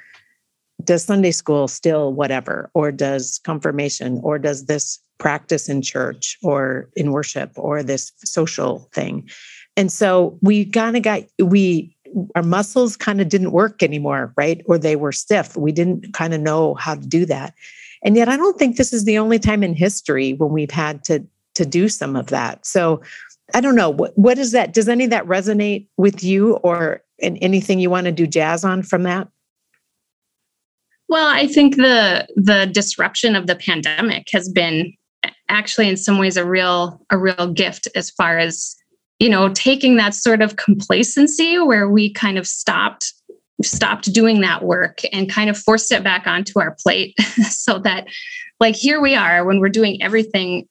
does 0.85 1.05
sunday 1.05 1.31
school 1.31 1.69
still 1.69 2.13
whatever? 2.13 2.71
Or 2.75 2.91
does 2.91 3.41
confirmation? 3.45 4.21
Or 4.23 4.39
does 4.39 4.67
this 4.67 4.99
practice 5.19 5.69
in 5.69 5.83
church 5.83 6.39
or 6.43 6.89
in 6.97 7.13
worship 7.13 7.53
or 7.57 7.83
this 7.83 8.13
social 8.25 8.89
thing? 8.95 9.29
And 9.77 9.93
so 9.93 10.39
we 10.41 10.65
kind 10.65 10.97
of 10.97 11.03
got 11.03 11.23
we 11.39 11.95
our 12.35 12.43
muscles 12.43 12.97
kind 12.97 13.21
of 13.21 13.29
didn't 13.29 13.53
work 13.53 13.83
anymore 13.83 14.33
right? 14.37 14.63
Or 14.67 14.79
they 14.79 14.97
were 14.97 15.13
stiff. 15.13 15.57
We 15.57 15.73
didn't 15.73 16.15
kind 16.15 16.33
of 16.33 16.41
know 16.41 16.75
how 16.75 16.95
to 16.95 17.07
do 17.07 17.27
that 17.27 17.55
and 18.03 18.17
yet 18.17 18.29
i 18.29 18.37
don't 18.37 18.59
think 18.59 18.77
this 18.77 18.93
is 18.93 19.05
the 19.05 19.19
only 19.19 19.39
time 19.39 19.63
in 19.63 19.75
history 19.75 20.35
when 20.35 20.51
we've 20.51 20.71
had 20.71 21.03
to 21.05 21.25
to 21.55 21.67
do 21.67 21.89
some 21.89 22.17
of 22.17 22.29
that 22.29 22.65
so 22.65 23.01
I 23.55 23.61
don't 23.61 23.75
know 23.75 23.91
what 23.91 24.17
what 24.17 24.39
is 24.39 24.53
that? 24.53 24.73
Does 24.73 24.89
any 24.89 25.05
of 25.05 25.11
that 25.11 25.27
resonate 25.27 25.87
with 25.97 26.23
you, 26.23 26.55
or 26.57 27.03
in 27.19 27.37
anything 27.39 27.81
you 27.81 27.91
want 27.91 28.07
to 28.07 28.13
do 28.13 28.27
jazz 28.27 28.65
on 28.65 28.83
from 28.83 29.03
that? 29.05 29.29
Well, 31.09 31.29
I 31.29 31.47
think 31.47 31.77
the 31.77 32.27
the 32.37 32.67
disruption 32.67 33.37
of 33.37 33.47
the 33.47 33.57
pandemic 33.57 34.29
has 34.33 34.49
been 34.49 34.93
actually 35.49 35.89
in 35.89 35.97
some 35.97 36.19
ways 36.19 36.37
a 36.37 36.45
real 36.45 37.05
a 37.11 37.19
real 37.19 37.53
gift 37.53 37.89
as 37.95 38.11
far 38.11 38.39
as 38.39 38.77
you 39.19 39.29
know 39.29 39.49
taking 39.51 39.97
that 39.97 40.15
sort 40.15 40.43
of 40.43 40.57
complacency 40.57 41.59
where 41.59 41.89
we 41.89 42.13
kind 42.13 42.39
of 42.39 42.47
stopped 42.47 43.13
stopped 43.63 44.13
doing 44.13 44.41
that 44.41 44.63
work 44.63 45.01
and 45.13 45.31
kind 45.31 45.51
of 45.51 45.59
forced 45.59 45.93
it 45.93 46.03
back 46.03 46.27
onto 46.27 46.59
our 46.59 46.77
plate. 46.83 47.17
So 47.51 47.79
that 47.81 48.07
like 48.59 48.75
here 48.75 49.01
we 49.01 49.15
are 49.15 49.45
when 49.45 49.61
we're 49.61 49.69
doing 49.69 50.03
everything 50.03 50.67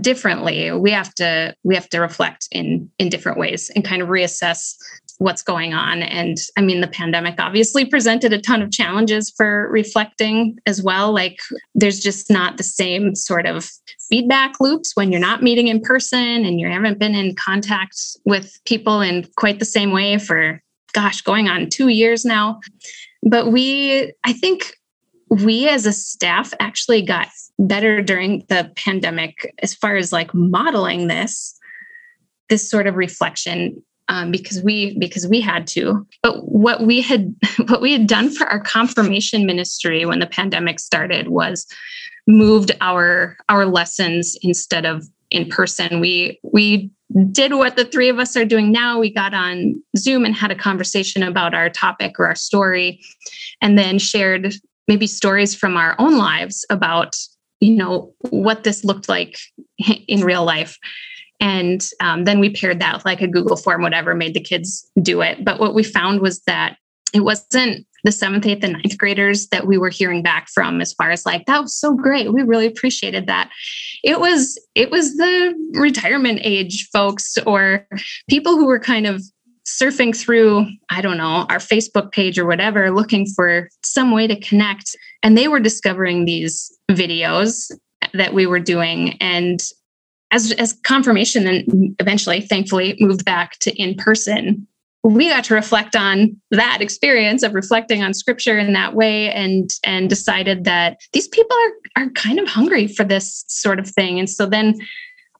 differently 0.00 0.72
we 0.72 0.90
have 0.90 1.14
to 1.14 1.54
we 1.62 1.74
have 1.74 1.88
to 1.90 1.98
reflect 1.98 2.48
in 2.50 2.90
in 2.98 3.08
different 3.10 3.38
ways 3.38 3.70
and 3.74 3.84
kind 3.84 4.00
of 4.00 4.08
reassess 4.08 4.76
what's 5.18 5.42
going 5.42 5.72
on. 5.72 6.02
And 6.02 6.38
i 6.56 6.60
mean 6.60 6.80
the 6.80 6.88
pandemic 6.88 7.36
obviously 7.38 7.84
presented 7.84 8.32
a 8.32 8.40
ton 8.40 8.62
of 8.62 8.72
challenges 8.72 9.32
for 9.36 9.68
reflecting 9.70 10.58
as 10.66 10.82
well. 10.82 11.12
Like 11.12 11.38
there's 11.74 12.00
just 12.00 12.30
not 12.30 12.56
the 12.56 12.64
same 12.64 13.14
sort 13.14 13.46
of 13.46 13.70
feedback 14.08 14.58
loops 14.60 14.92
when 14.94 15.12
you're 15.12 15.20
not 15.20 15.42
meeting 15.42 15.68
in 15.68 15.80
person 15.80 16.44
and 16.44 16.58
you 16.58 16.68
haven't 16.68 16.98
been 16.98 17.14
in 17.14 17.34
contact 17.36 17.96
with 18.24 18.58
people 18.64 19.00
in 19.00 19.26
quite 19.36 19.58
the 19.58 19.64
same 19.64 19.92
way 19.92 20.18
for 20.18 20.60
gosh 20.94 21.20
going 21.20 21.48
on 21.48 21.68
2 21.68 21.88
years 21.88 22.24
now. 22.24 22.60
But 23.22 23.52
we 23.52 24.12
i 24.24 24.32
think 24.32 24.74
we 25.30 25.68
as 25.68 25.86
a 25.86 25.92
staff 25.92 26.52
actually 26.60 27.02
got 27.02 27.28
better 27.58 28.02
during 28.02 28.44
the 28.48 28.70
pandemic 28.76 29.52
as 29.62 29.74
far 29.74 29.96
as 29.96 30.12
like 30.12 30.32
modeling 30.34 31.08
this 31.08 31.58
this 32.48 32.68
sort 32.68 32.86
of 32.86 32.94
reflection 32.94 33.82
um, 34.08 34.30
because 34.30 34.62
we 34.62 34.98
because 34.98 35.26
we 35.26 35.40
had 35.40 35.66
to. 35.68 36.06
But 36.22 36.40
what 36.48 36.82
we 36.82 37.00
had 37.00 37.34
what 37.68 37.80
we 37.80 37.92
had 37.92 38.06
done 38.06 38.30
for 38.30 38.46
our 38.46 38.60
confirmation 38.60 39.46
ministry 39.46 40.04
when 40.04 40.18
the 40.18 40.26
pandemic 40.26 40.78
started 40.78 41.28
was 41.28 41.66
moved 42.26 42.72
our 42.80 43.36
our 43.48 43.66
lessons 43.66 44.36
instead 44.42 44.84
of 44.84 45.06
in 45.30 45.48
person. 45.48 46.00
We 46.00 46.38
we 46.42 46.90
did 47.30 47.54
what 47.54 47.76
the 47.76 47.84
three 47.84 48.08
of 48.08 48.18
us 48.18 48.36
are 48.36 48.44
doing 48.44 48.72
now. 48.72 48.98
We 48.98 49.12
got 49.12 49.34
on 49.34 49.82
zoom 49.96 50.24
and 50.24 50.34
had 50.34 50.50
a 50.50 50.56
conversation 50.56 51.22
about 51.22 51.54
our 51.54 51.70
topic 51.70 52.18
or 52.18 52.26
our 52.26 52.34
story 52.34 53.00
and 53.60 53.78
then 53.78 53.98
shared 53.98 54.54
maybe 54.88 55.06
stories 55.06 55.54
from 55.54 55.76
our 55.76 55.94
own 55.98 56.18
lives 56.18 56.66
about 56.70 57.16
you 57.60 57.70
know 57.70 58.12
what 58.30 58.64
this 58.64 58.84
looked 58.84 59.08
like 59.08 59.38
in 60.08 60.22
real 60.22 60.44
life. 60.44 60.76
And 61.40 61.86
um, 62.00 62.24
then 62.24 62.40
we 62.40 62.50
paired 62.50 62.80
that 62.80 62.94
with 62.94 63.04
like 63.04 63.20
a 63.20 63.28
google 63.28 63.56
form 63.56 63.82
whatever 63.82 64.14
made 64.14 64.34
the 64.34 64.40
kids 64.40 64.88
do 65.00 65.20
it. 65.20 65.44
But 65.44 65.60
what 65.60 65.74
we 65.74 65.82
found 65.82 66.20
was 66.20 66.40
that 66.46 66.76
it 67.12 67.20
wasn't 67.20 67.86
the 68.04 68.12
seventh 68.12 68.46
eighth 68.46 68.62
and 68.62 68.74
ninth 68.74 68.96
graders 68.98 69.48
that 69.48 69.66
we 69.66 69.76
were 69.76 69.90
hearing 69.90 70.22
back 70.22 70.48
from 70.52 70.80
as 70.80 70.92
far 70.92 71.10
as 71.10 71.26
like 71.26 71.44
that 71.46 71.62
was 71.62 71.74
so 71.74 71.94
great 71.94 72.32
we 72.32 72.42
really 72.42 72.66
appreciated 72.66 73.26
that 73.26 73.50
it 74.02 74.20
was 74.20 74.58
it 74.74 74.90
was 74.90 75.16
the 75.16 75.54
retirement 75.72 76.40
age 76.42 76.88
folks 76.92 77.36
or 77.46 77.86
people 78.28 78.56
who 78.56 78.66
were 78.66 78.78
kind 78.78 79.06
of 79.06 79.22
surfing 79.66 80.16
through, 80.16 80.66
I 80.90 81.00
don't 81.00 81.16
know, 81.16 81.46
our 81.48 81.58
Facebook 81.58 82.12
page 82.12 82.38
or 82.38 82.46
whatever, 82.46 82.90
looking 82.90 83.26
for 83.26 83.68
some 83.82 84.10
way 84.10 84.26
to 84.26 84.38
connect. 84.40 84.94
And 85.22 85.36
they 85.36 85.48
were 85.48 85.60
discovering 85.60 86.24
these 86.24 86.70
videos 86.90 87.70
that 88.12 88.34
we 88.34 88.46
were 88.46 88.60
doing. 88.60 89.16
And 89.20 89.60
as, 90.30 90.52
as 90.52 90.74
confirmation 90.84 91.44
then 91.44 91.96
eventually, 91.98 92.40
thankfully, 92.40 92.96
moved 93.00 93.24
back 93.24 93.58
to 93.60 93.72
in 93.80 93.94
person, 93.94 94.66
we 95.04 95.28
got 95.28 95.44
to 95.44 95.54
reflect 95.54 95.94
on 95.94 96.34
that 96.50 96.80
experience 96.80 97.42
of 97.42 97.54
reflecting 97.54 98.02
on 98.02 98.14
scripture 98.14 98.58
in 98.58 98.72
that 98.72 98.94
way 98.94 99.30
and 99.30 99.70
and 99.84 100.08
decided 100.08 100.64
that 100.64 100.98
these 101.12 101.28
people 101.28 101.56
are 101.56 102.04
are 102.04 102.10
kind 102.10 102.38
of 102.38 102.48
hungry 102.48 102.86
for 102.88 103.04
this 103.04 103.44
sort 103.46 103.78
of 103.78 103.86
thing. 103.88 104.18
And 104.18 104.28
so 104.28 104.46
then 104.46 104.80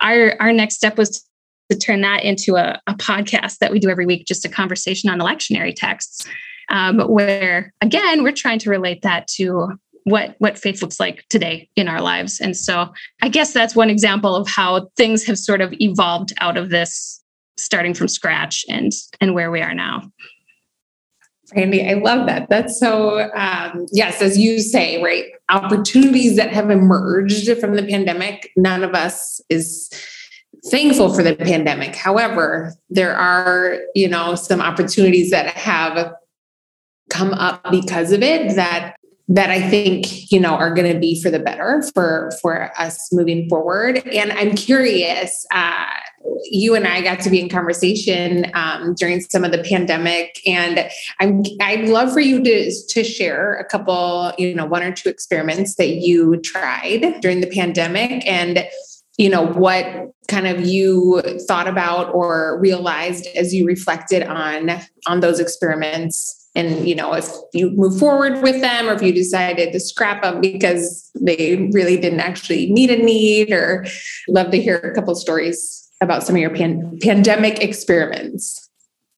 our 0.03 0.37
our 0.39 0.53
next 0.53 0.77
step 0.77 0.99
was 0.99 1.27
to 1.71 1.79
turn 1.79 2.03
that 2.03 2.25
into 2.25 2.57
a, 2.57 2.79
a 2.87 2.95
podcast 2.95 3.59
that 3.59 3.73
we 3.73 3.79
do 3.79 3.89
every 3.89 4.05
week, 4.05 4.27
just 4.27 4.45
a 4.45 4.51
conversation 4.51 5.09
on 5.09 5.19
lectionary 5.19 5.73
texts, 5.75 6.27
um, 6.69 6.99
where 7.01 7.73
again, 7.81 8.23
we're 8.23 8.33
trying 8.33 8.59
to 8.59 8.71
relate 8.71 9.01
that 9.01 9.27
to 9.29 9.73
what 10.03 10.35
what 10.41 10.59
faith 10.59 10.83
looks 10.83 11.01
like 11.01 11.25
today 11.31 11.71
in 11.75 11.89
our 11.89 12.03
lives. 12.03 12.39
And 12.39 12.55
so 12.55 12.93
I 13.23 13.31
guess 13.31 13.55
that's 13.55 13.75
one 13.75 13.89
example 13.89 14.37
of 14.37 14.47
how 14.47 14.91
things 14.99 15.25
have 15.25 15.39
sort 15.39 15.63
of 15.63 15.73
evolved 15.81 16.35
out 16.39 16.59
of 16.59 16.69
this 16.69 17.24
starting 17.57 17.95
from 17.95 18.09
scratch 18.09 18.65
and 18.69 18.93
and 19.21 19.35
where 19.35 19.51
we 19.51 19.61
are 19.61 19.75
now. 19.75 20.11
Brandy, 21.53 21.89
I 21.89 21.95
love 21.95 22.27
that. 22.27 22.49
That's 22.49 22.81
so, 22.81 23.31
um, 23.35 23.87
yes, 23.93 24.23
as 24.23 24.39
you 24.39 24.61
say, 24.61 25.03
right? 25.03 25.27
Opportunities 25.51 26.37
that 26.37 26.51
have 26.53 26.71
emerged 26.71 27.59
from 27.59 27.77
the 27.77 27.83
pandemic, 27.83 28.51
none 28.57 28.83
of 28.83 28.95
us 28.95 29.41
is 29.51 29.91
thankful 30.71 31.13
for 31.13 31.23
the 31.23 31.37
pandemic. 31.37 31.95
However, 31.95 32.75
there 32.89 33.15
are, 33.15 33.79
you 33.95 34.09
know, 34.09 34.35
some 34.35 34.61
opportunities 34.61 35.31
that 35.31 35.49
have 35.49 36.13
come 37.11 37.35
up 37.35 37.71
because 37.71 38.13
of 38.13 38.23
it 38.23 38.57
that 38.57 38.97
that 39.27 39.49
I 39.49 39.71
think, 39.71 40.31
you 40.31 40.39
know, 40.39 40.55
are 40.55 40.75
going 40.75 40.93
to 40.93 40.99
be 40.99 41.23
for 41.23 41.31
the 41.31 41.39
better 41.39 41.83
for 41.95 42.31
for 42.43 42.71
us 42.79 43.09
moving 43.13 43.49
forward. 43.49 44.07
And 44.09 44.33
I'm 44.33 44.55
curious, 44.55 45.47
uh, 45.51 45.87
you 46.51 46.75
and 46.75 46.87
I 46.87 47.01
got 47.01 47.21
to 47.21 47.31
be 47.31 47.41
in 47.41 47.49
conversation 47.49 48.51
um, 48.55 48.95
during 48.95 49.21
some 49.21 49.45
of 49.45 49.53
the 49.53 49.63
pandemic, 49.63 50.41
and 50.47 50.89
I'm 51.21 51.43
I'd 51.61 51.89
love 51.89 52.13
for 52.13 52.21
you 52.21 52.43
to 52.43 52.71
to 52.89 53.05
share 53.05 53.55
a 53.55 53.65
couple, 53.65 54.33
you 54.39 54.55
know, 54.55 54.67
one 54.67 54.83
or 54.83 54.93
two 54.93 55.09
experiments 55.09 55.77
that 55.77 55.97
you 55.97 56.37
tried 56.41 57.21
during 57.21 57.41
the 57.41 57.47
pandemic 57.47 58.27
and 58.27 58.67
you 59.17 59.29
know 59.29 59.47
what 59.47 59.87
kind 60.29 60.47
of 60.47 60.67
you 60.67 61.23
thought 61.47 61.69
about 61.69 62.13
or 62.15 62.59
realized 62.61 63.27
as 63.37 63.55
you 63.55 63.67
reflected 63.67 64.23
on 64.25 64.81
on 65.07 65.21
those 65.21 65.39
experiments 65.39 66.49
and 66.57 66.89
you 66.89 66.95
know 66.95 67.13
if 67.13 67.29
you 67.53 67.71
move 67.71 67.99
forward 67.99 68.43
with 68.43 68.61
them 68.61 68.89
or 68.89 68.93
if 68.93 69.03
you 69.03 69.13
decided 69.13 69.73
to 69.73 69.79
scrap 69.79 70.23
them 70.23 70.41
because 70.41 71.11
they 71.21 71.69
really 71.73 71.97
didn't 71.97 72.21
actually 72.21 72.73
meet 72.73 72.91
a 72.91 72.97
need 72.97 73.53
or 73.53 73.87
love 74.29 74.51
to 74.51 74.61
hear 74.61 74.79
a 74.79 74.95
couple 74.95 75.15
stories 75.15 75.84
about 76.01 76.23
some 76.23 76.37
of 76.37 76.41
your 76.41 76.55
pan- 76.55 76.99
pandemic 77.01 77.61
experiments 77.61 78.65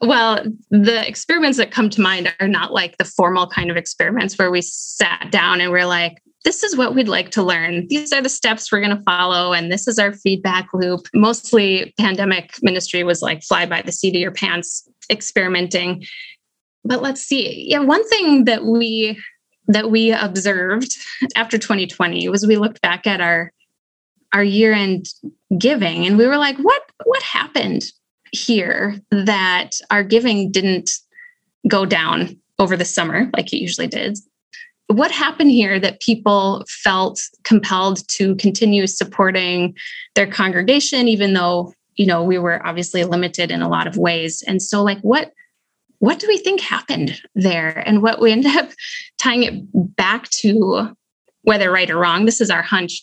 well, 0.00 0.44
the 0.70 1.06
experiments 1.08 1.56
that 1.58 1.70
come 1.70 1.88
to 1.90 2.00
mind 2.00 2.32
are 2.38 2.48
not 2.48 2.72
like 2.72 2.98
the 2.98 3.04
formal 3.04 3.46
kind 3.46 3.70
of 3.70 3.76
experiments 3.76 4.38
where 4.38 4.50
we 4.50 4.60
sat 4.60 5.28
down 5.30 5.60
and 5.60 5.72
we're 5.72 5.86
like, 5.86 6.22
this 6.44 6.62
is 6.62 6.76
what 6.76 6.94
we'd 6.94 7.08
like 7.08 7.30
to 7.30 7.42
learn. 7.42 7.88
These 7.88 8.12
are 8.12 8.22
the 8.22 8.28
steps 8.28 8.70
we're 8.70 8.80
going 8.80 8.96
to 8.96 9.02
follow, 9.02 9.52
and 9.52 9.72
this 9.72 9.88
is 9.88 9.98
our 9.98 10.12
feedback 10.12 10.68
loop. 10.72 11.08
Mostly, 11.12 11.92
pandemic 11.98 12.54
ministry 12.62 13.02
was 13.02 13.20
like 13.20 13.42
fly 13.42 13.66
by 13.66 13.82
the 13.82 13.90
seat 13.90 14.14
of 14.14 14.20
your 14.20 14.30
pants 14.30 14.88
experimenting. 15.10 16.04
But 16.84 17.02
let's 17.02 17.20
see. 17.20 17.66
Yeah, 17.68 17.80
one 17.80 18.06
thing 18.08 18.44
that 18.44 18.64
we 18.64 19.20
that 19.66 19.90
we 19.90 20.12
observed 20.12 20.96
after 21.34 21.58
2020 21.58 22.28
was 22.28 22.46
we 22.46 22.56
looked 22.56 22.80
back 22.80 23.04
at 23.08 23.20
our 23.20 23.52
our 24.36 24.44
year-end 24.44 25.08
giving 25.56 26.06
and 26.06 26.18
we 26.18 26.26
were 26.26 26.36
like, 26.36 26.58
what 26.58 26.82
what 27.04 27.22
happened 27.22 27.84
here 28.32 29.00
that 29.10 29.70
our 29.90 30.04
giving 30.04 30.52
didn't 30.52 30.90
go 31.68 31.86
down 31.86 32.38
over 32.58 32.76
the 32.76 32.84
summer 32.84 33.30
like 33.34 33.50
it 33.50 33.58
usually 33.58 33.86
did. 33.86 34.18
What 34.88 35.10
happened 35.10 35.52
here 35.52 35.80
that 35.80 36.00
people 36.00 36.66
felt 36.68 37.22
compelled 37.44 38.06
to 38.08 38.36
continue 38.36 38.86
supporting 38.86 39.74
their 40.14 40.26
congregation, 40.26 41.08
even 41.08 41.32
though, 41.32 41.72
you 41.96 42.04
know, 42.04 42.22
we 42.22 42.36
were 42.36 42.64
obviously 42.64 43.04
limited 43.04 43.50
in 43.50 43.62
a 43.62 43.70
lot 43.70 43.86
of 43.86 43.96
ways? 43.96 44.44
And 44.46 44.60
so, 44.60 44.82
like, 44.82 45.00
what 45.00 45.32
what 45.98 46.18
do 46.18 46.28
we 46.28 46.36
think 46.36 46.60
happened 46.60 47.22
there? 47.34 47.82
And 47.86 48.02
what 48.02 48.20
we 48.20 48.30
ended 48.30 48.54
up 48.54 48.68
tying 49.18 49.44
it 49.44 49.96
back 49.96 50.28
to, 50.42 50.94
whether 51.40 51.72
right 51.72 51.90
or 51.90 51.96
wrong, 51.96 52.26
this 52.26 52.42
is 52.42 52.50
our 52.50 52.60
hunch, 52.62 53.00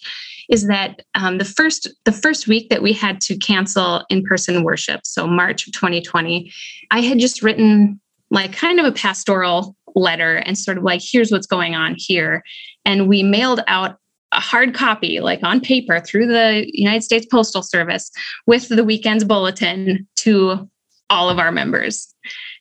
is 0.50 0.68
that 0.68 1.02
um, 1.16 1.38
the 1.38 1.46
first 1.46 1.90
the 2.06 2.12
first 2.12 2.48
week 2.48 2.70
that 2.70 2.82
we 2.82 2.94
had 2.94 3.22
to 3.22 3.38
cancel 3.38 4.04
in 4.10 4.24
person 4.24 4.64
worship, 4.64 5.02
so 5.04 5.28
March 5.28 5.68
of 5.68 5.74
2020, 5.74 6.52
I 6.92 7.02
had 7.02 7.20
just 7.20 7.42
written 7.42 8.00
like 8.32 8.54
kind 8.54 8.80
of 8.80 8.86
a 8.86 8.92
pastoral 8.92 9.76
letter 9.96 10.38
and 10.38 10.58
sort 10.58 10.78
of 10.78 10.84
like 10.84 11.02
here's 11.04 11.32
what's 11.32 11.48
going 11.48 11.76
on 11.76 11.96
here, 11.98 12.44
and 12.86 13.08
we 13.08 13.24
mailed 13.24 13.62
out 13.68 13.98
a 14.34 14.40
hard 14.40 14.74
copy, 14.74 15.20
like 15.20 15.44
on 15.44 15.62
paper, 15.62 16.00
through 16.00 16.28
the 16.28 16.66
United 16.74 17.04
States 17.04 17.26
Postal 17.30 17.62
Service 17.62 18.12
with 18.48 18.68
the 18.68 18.84
weekend's 18.84 19.24
bulletin 19.24 20.08
to 20.18 20.68
all 21.14 21.30
of 21.30 21.40
our 21.40 21.52
members. 21.52 22.14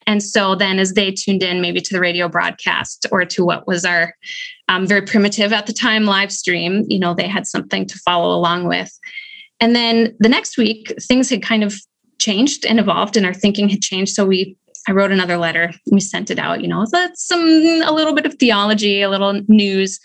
And 0.07 0.23
so 0.23 0.55
then, 0.55 0.79
as 0.79 0.95
they 0.95 1.13
tuned 1.13 1.43
in, 1.43 1.61
maybe 1.61 1.81
to 1.81 1.95
the 1.95 2.01
radio 2.01 2.29
broadcast 2.29 3.07
or 3.11 3.25
to 3.25 3.45
what 3.45 3.67
was 3.67 3.85
our 3.85 4.15
um, 4.69 4.87
very 4.87 5.03
primitive 5.03 5.53
at 5.53 5.67
the 5.67 5.73
time 5.73 6.05
live 6.05 6.33
stream, 6.33 6.85
you 6.89 6.99
know, 6.99 7.15
they 7.15 7.29
had 7.29 7.47
something 7.47 7.87
to 7.87 7.99
follow 7.99 8.37
along 8.37 8.69
with. 8.69 8.91
And 9.61 9.75
then 9.77 10.15
the 10.19 10.29
next 10.29 10.59
week, 10.59 10.93
things 11.01 11.31
had 11.31 11.43
kind 11.43 11.65
of 11.65 11.75
changed 12.19 12.67
and 12.67 12.79
evolved, 12.79 13.17
and 13.17 13.25
our 13.25 13.35
thinking 13.35 13.69
had 13.69 13.81
changed. 13.81 14.15
So 14.15 14.27
we, 14.27 14.57
I 14.89 14.93
wrote 14.93 15.13
another 15.13 15.37
letter. 15.37 15.73
We 15.91 16.01
sent 16.01 16.31
it 16.31 16.39
out. 16.39 16.61
You 16.63 16.69
know, 16.69 16.85
that's 16.91 17.27
some 17.27 17.41
a 17.41 17.93
little 17.93 18.15
bit 18.15 18.27
of 18.27 18.35
theology, 18.35 19.03
a 19.03 19.09
little 19.09 19.41
news, 19.49 19.99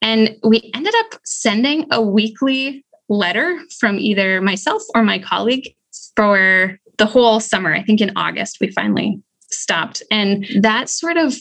and 0.00 0.36
we 0.42 0.70
ended 0.74 0.94
up 1.00 1.20
sending 1.24 1.86
a 1.90 2.00
weekly 2.00 2.84
letter 3.08 3.58
from 3.78 3.98
either 3.98 4.40
myself 4.40 4.82
or 4.94 5.02
my 5.02 5.18
colleague 5.18 5.74
for 6.16 6.78
the 6.98 7.06
whole 7.06 7.40
summer. 7.40 7.74
I 7.74 7.82
think 7.82 8.00
in 8.00 8.12
August 8.16 8.58
we 8.60 8.70
finally 8.70 9.20
stopped. 9.50 10.02
And 10.10 10.46
that 10.60 10.88
sort 10.88 11.16
of 11.16 11.34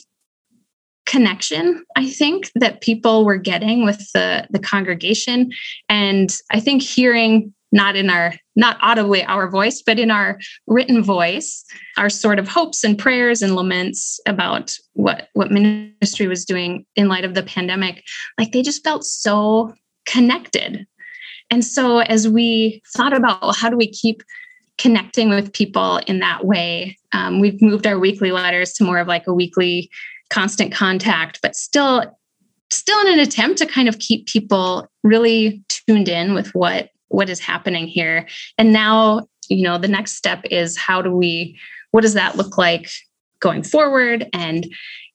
connection 1.06 1.84
i 1.98 2.10
think 2.10 2.50
that 2.56 2.82
people 2.82 3.26
were 3.26 3.38
getting 3.38 3.84
with 3.84 4.00
the 4.14 4.48
the 4.52 4.60
congregation 4.60 5.52
and 5.90 6.38
i 6.52 6.62
think 6.62 6.82
hearing 6.82 7.54
not 7.74 7.96
in 7.98 8.10
our 8.10 8.34
not 8.56 8.78
audibly 8.82 9.24
our 9.26 9.50
voice 9.50 9.84
but 9.86 10.00
in 10.00 10.10
our 10.10 10.40
written 10.66 11.04
voice 11.04 11.66
our 11.98 12.10
sort 12.10 12.40
of 12.40 12.48
hopes 12.48 12.86
and 12.86 12.98
prayers 12.98 13.42
and 13.42 13.56
laments 13.56 14.20
about 14.28 14.74
what 14.94 15.28
what 15.34 15.52
ministry 15.52 16.28
was 16.28 16.46
doing 16.46 16.86
in 16.96 17.10
light 17.10 17.26
of 17.26 17.34
the 17.34 17.44
pandemic 17.44 18.02
like 18.40 18.54
they 18.54 18.62
just 18.62 18.84
felt 18.84 19.04
so 19.04 19.74
connected 20.06 20.86
and 21.50 21.66
so 21.66 22.00
as 22.00 22.28
we 22.28 22.82
thought 22.96 23.16
about 23.16 23.42
well, 23.42 23.54
how 23.54 23.70
do 23.70 23.76
we 23.76 23.90
keep 23.92 24.24
connecting 24.84 25.30
with 25.30 25.54
people 25.54 26.02
in 26.08 26.20
that 26.20 26.46
way. 26.46 26.98
Um, 27.14 27.40
we've 27.40 27.62
moved 27.62 27.88
our 27.88 27.98
weekly 27.98 28.34
letters 28.34 28.74
to 28.74 28.84
more 28.84 28.98
of 28.98 29.08
like 29.08 29.26
a 29.28 29.34
weekly 29.34 29.90
constant 30.30 30.74
contact, 30.74 31.40
but 31.42 31.56
still 31.56 32.04
still 32.70 33.00
in 33.08 33.14
an 33.14 33.20
attempt 33.20 33.60
to 33.60 33.66
kind 33.66 33.88
of 33.88 34.00
keep 34.00 34.28
people 34.28 34.86
really 35.02 35.64
tuned 35.70 36.10
in 36.10 36.34
with 36.34 36.54
what 36.54 36.90
what 37.08 37.30
is 37.30 37.40
happening 37.40 37.88
here. 37.88 38.28
And 38.58 38.74
now, 38.74 39.26
you 39.48 39.64
know, 39.64 39.78
the 39.78 39.88
next 39.88 40.16
step 40.16 40.42
is 40.52 40.78
how 40.78 41.02
do 41.02 41.16
we 41.16 41.58
what 41.92 42.02
does 42.02 42.16
that 42.16 42.36
look 42.36 42.58
like 42.58 42.90
going 43.40 43.64
forward 43.64 44.28
and 44.34 44.68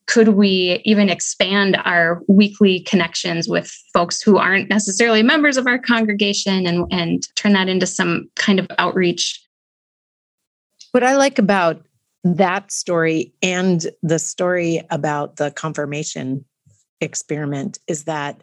could 0.06 0.28
we 0.28 0.80
even 0.87 1.10
expand 1.10 1.76
our 1.84 2.22
weekly 2.26 2.80
connections 2.80 3.46
with 3.46 3.70
folks 3.92 4.22
who 4.22 4.38
aren't 4.38 4.70
necessarily 4.70 5.22
members 5.22 5.58
of 5.58 5.66
our 5.66 5.78
congregation 5.78 6.66
and, 6.66 6.87
and 6.90 7.25
turn 7.37 7.52
that 7.52 7.68
into 7.68 7.84
some 7.84 8.30
kind 8.34 8.58
of 8.58 8.66
outreach 8.78 9.38
what 10.92 11.02
I 11.02 11.16
like 11.16 11.38
about 11.38 11.83
that 12.25 12.73
story 12.73 13.33
and 13.42 13.87
the 14.02 14.18
story 14.18 14.83
about 14.90 15.37
the 15.37 15.50
confirmation 15.50 16.45
experiment 17.00 17.78
is 17.87 18.04
that 18.04 18.42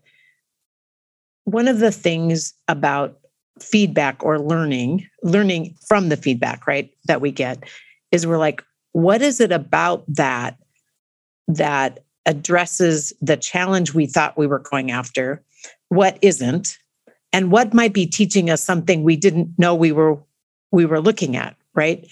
one 1.43 1.67
of 1.67 1.79
the 1.79 1.91
things 1.91 2.53
about 2.67 3.19
feedback 3.59 4.23
or 4.23 4.39
learning, 4.39 5.07
learning 5.23 5.75
from 5.87 6.09
the 6.09 6.17
feedback, 6.17 6.67
right, 6.67 6.91
that 7.05 7.21
we 7.21 7.31
get 7.31 7.63
is 8.11 8.25
we're 8.25 8.37
like, 8.37 8.63
what 8.91 9.21
is 9.21 9.39
it 9.39 9.51
about 9.51 10.03
that 10.07 10.57
that 11.47 12.03
addresses 12.25 13.13
the 13.21 13.37
challenge 13.37 13.93
we 13.93 14.07
thought 14.07 14.37
we 14.37 14.47
were 14.47 14.59
going 14.59 14.91
after? 14.91 15.43
What 15.89 16.17
isn't? 16.21 16.77
And 17.31 17.51
what 17.51 17.73
might 17.73 17.93
be 17.93 18.07
teaching 18.07 18.49
us 18.49 18.63
something 18.63 19.03
we 19.03 19.15
didn't 19.15 19.53
know 19.57 19.75
we 19.75 19.91
were 19.91 20.17
we 20.71 20.85
were 20.85 20.99
looking 20.99 21.35
at, 21.37 21.55
right? 21.73 22.05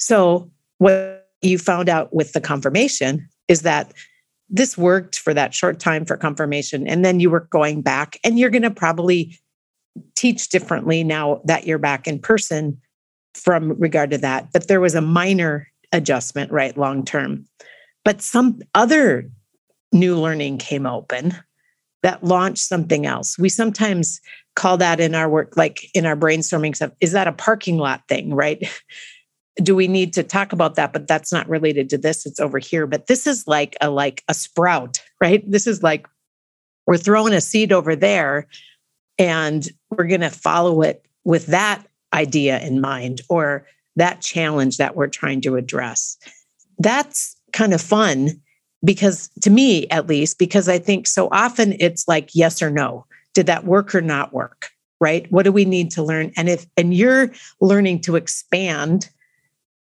So, 0.00 0.50
what 0.78 1.28
you 1.42 1.58
found 1.58 1.88
out 1.88 2.12
with 2.12 2.32
the 2.32 2.40
confirmation 2.40 3.28
is 3.48 3.62
that 3.62 3.92
this 4.48 4.76
worked 4.76 5.18
for 5.18 5.32
that 5.32 5.54
short 5.54 5.78
time 5.78 6.04
for 6.04 6.16
confirmation. 6.16 6.88
And 6.88 7.04
then 7.04 7.20
you 7.20 7.30
were 7.30 7.46
going 7.50 7.82
back, 7.82 8.18
and 8.24 8.38
you're 8.38 8.50
going 8.50 8.62
to 8.62 8.70
probably 8.70 9.38
teach 10.16 10.48
differently 10.48 11.04
now 11.04 11.40
that 11.44 11.66
you're 11.66 11.78
back 11.78 12.08
in 12.08 12.18
person 12.18 12.80
from 13.34 13.78
regard 13.78 14.10
to 14.10 14.18
that. 14.18 14.48
But 14.52 14.68
there 14.68 14.80
was 14.80 14.94
a 14.94 15.00
minor 15.00 15.68
adjustment, 15.92 16.50
right, 16.50 16.76
long 16.76 17.04
term. 17.04 17.46
But 18.04 18.22
some 18.22 18.60
other 18.74 19.30
new 19.92 20.18
learning 20.18 20.58
came 20.58 20.86
open 20.86 21.36
that 22.02 22.24
launched 22.24 22.62
something 22.62 23.04
else. 23.04 23.38
We 23.38 23.50
sometimes 23.50 24.20
call 24.56 24.78
that 24.78 25.00
in 25.00 25.14
our 25.14 25.28
work, 25.28 25.56
like 25.56 25.88
in 25.94 26.06
our 26.06 26.16
brainstorming 26.16 26.74
stuff, 26.74 26.92
is 27.00 27.12
that 27.12 27.28
a 27.28 27.32
parking 27.32 27.76
lot 27.76 28.02
thing, 28.08 28.34
right? 28.34 28.66
Do 29.62 29.74
we 29.74 29.88
need 29.88 30.12
to 30.14 30.22
talk 30.22 30.52
about 30.52 30.74
that? 30.76 30.92
But 30.92 31.06
that's 31.06 31.32
not 31.32 31.48
related 31.48 31.90
to 31.90 31.98
this. 31.98 32.26
It's 32.26 32.40
over 32.40 32.58
here. 32.58 32.86
But 32.86 33.06
this 33.06 33.26
is 33.26 33.46
like 33.46 33.76
a 33.80 33.90
like 33.90 34.22
a 34.28 34.34
sprout 34.34 35.00
right? 35.20 35.48
This 35.48 35.66
is 35.66 35.82
like 35.82 36.06
we're 36.86 36.96
throwing 36.96 37.32
a 37.32 37.40
seed 37.40 37.72
over 37.72 37.94
there 37.94 38.48
and 39.18 39.68
we're 39.90 40.06
going 40.06 40.22
to 40.22 40.30
follow 40.30 40.82
it 40.82 41.04
with 41.24 41.46
that 41.46 41.84
idea 42.12 42.58
in 42.60 42.80
mind 42.80 43.20
or 43.28 43.66
that 43.96 44.20
challenge 44.20 44.78
that 44.78 44.96
we're 44.96 45.06
trying 45.06 45.40
to 45.42 45.56
address. 45.56 46.16
That's 46.78 47.36
kind 47.52 47.74
of 47.74 47.80
fun 47.80 48.40
because 48.82 49.28
to 49.42 49.50
me 49.50 49.86
at 49.88 50.06
least 50.06 50.38
because 50.38 50.66
i 50.66 50.78
think 50.78 51.06
so 51.06 51.28
often 51.32 51.74
it's 51.78 52.08
like 52.08 52.30
yes 52.34 52.62
or 52.62 52.70
no. 52.70 53.06
Did 53.34 53.46
that 53.46 53.64
work 53.64 53.94
or 53.94 54.00
not 54.00 54.32
work 54.32 54.70
right? 55.02 55.30
What 55.32 55.44
do 55.44 55.52
we 55.52 55.64
need 55.64 55.90
to 55.92 56.02
learn? 56.02 56.30
And 56.36 56.48
if 56.48 56.66
and 56.76 56.92
you're 56.92 57.32
learning 57.60 58.02
to 58.02 58.16
expand 58.16 59.08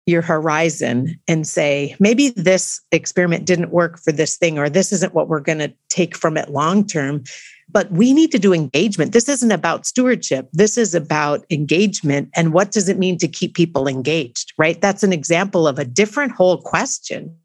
your 0.09 0.21
horizon 0.21 1.19
and 1.27 1.47
say, 1.47 1.95
maybe 1.99 2.29
this 2.29 2.81
experiment 2.91 3.45
didn't 3.45 3.71
work 3.71 3.99
for 3.99 4.11
this 4.11 4.37
thing, 4.37 4.57
or 4.57 4.69
this 4.69 4.91
isn't 4.91 5.13
what 5.13 5.27
we're 5.27 5.39
going 5.39 5.59
to 5.59 5.73
take 5.89 6.15
from 6.15 6.37
it 6.37 6.49
long 6.49 6.85
term. 6.85 7.23
But 7.71 7.91
we 7.91 8.13
need 8.13 8.31
to 8.31 8.39
do 8.39 8.51
engagement. 8.51 9.13
This 9.13 9.29
isn't 9.29 9.51
about 9.51 9.85
stewardship. 9.85 10.49
This 10.51 10.77
is 10.77 10.95
about 10.95 11.45
engagement. 11.51 12.29
And 12.35 12.51
what 12.51 12.71
does 12.71 12.89
it 12.89 12.97
mean 12.97 13.17
to 13.19 13.27
keep 13.27 13.53
people 13.53 13.87
engaged, 13.87 14.53
right? 14.57 14.81
That's 14.81 15.03
an 15.03 15.13
example 15.13 15.67
of 15.67 15.77
a 15.77 15.85
different 15.85 16.31
whole 16.31 16.57
question. 16.57 17.35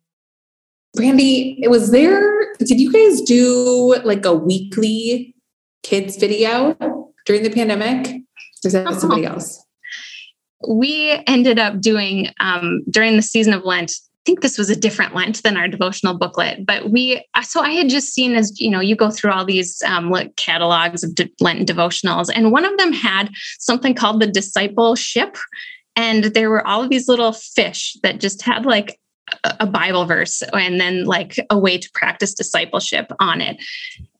Brandy, 0.94 1.62
was 1.68 1.90
there, 1.90 2.54
did 2.58 2.80
you 2.80 2.92
guys 2.92 3.20
do 3.22 3.96
like 4.04 4.24
a 4.24 4.32
weekly 4.32 5.34
kids 5.82 6.16
video 6.16 6.76
during 7.26 7.42
the 7.42 7.50
pandemic? 7.50 8.06
Or 8.08 8.68
is 8.68 8.72
that 8.72 8.86
uh-huh. 8.86 9.00
somebody 9.00 9.26
else? 9.26 9.63
We 10.68 11.22
ended 11.26 11.58
up 11.58 11.80
doing 11.80 12.28
um, 12.40 12.82
during 12.90 13.16
the 13.16 13.22
season 13.22 13.52
of 13.52 13.64
Lent. 13.64 13.92
I 13.92 14.24
think 14.24 14.40
this 14.40 14.56
was 14.56 14.70
a 14.70 14.76
different 14.76 15.14
Lent 15.14 15.42
than 15.42 15.56
our 15.56 15.68
devotional 15.68 16.16
booklet, 16.16 16.64
but 16.64 16.90
we, 16.90 17.22
so 17.42 17.60
I 17.60 17.72
had 17.72 17.90
just 17.90 18.14
seen 18.14 18.34
as, 18.34 18.58
you 18.58 18.70
know, 18.70 18.80
you 18.80 18.96
go 18.96 19.10
through 19.10 19.32
all 19.32 19.44
these 19.44 19.82
um, 19.82 20.10
like 20.10 20.34
catalogs 20.36 21.04
of 21.04 21.14
de- 21.14 21.30
Lenten 21.40 21.66
devotionals, 21.66 22.30
and 22.34 22.50
one 22.50 22.64
of 22.64 22.76
them 22.78 22.92
had 22.92 23.30
something 23.58 23.94
called 23.94 24.20
the 24.20 24.26
discipleship. 24.26 25.36
And 25.96 26.24
there 26.24 26.50
were 26.50 26.66
all 26.66 26.82
of 26.82 26.90
these 26.90 27.06
little 27.06 27.32
fish 27.32 27.96
that 28.02 28.18
just 28.18 28.42
had 28.42 28.66
like 28.66 28.98
a 29.44 29.66
Bible 29.66 30.04
verse 30.06 30.42
and 30.52 30.80
then 30.80 31.04
like 31.04 31.36
a 31.50 31.58
way 31.58 31.78
to 31.78 31.90
practice 31.92 32.34
discipleship 32.34 33.12
on 33.20 33.40
it. 33.40 33.62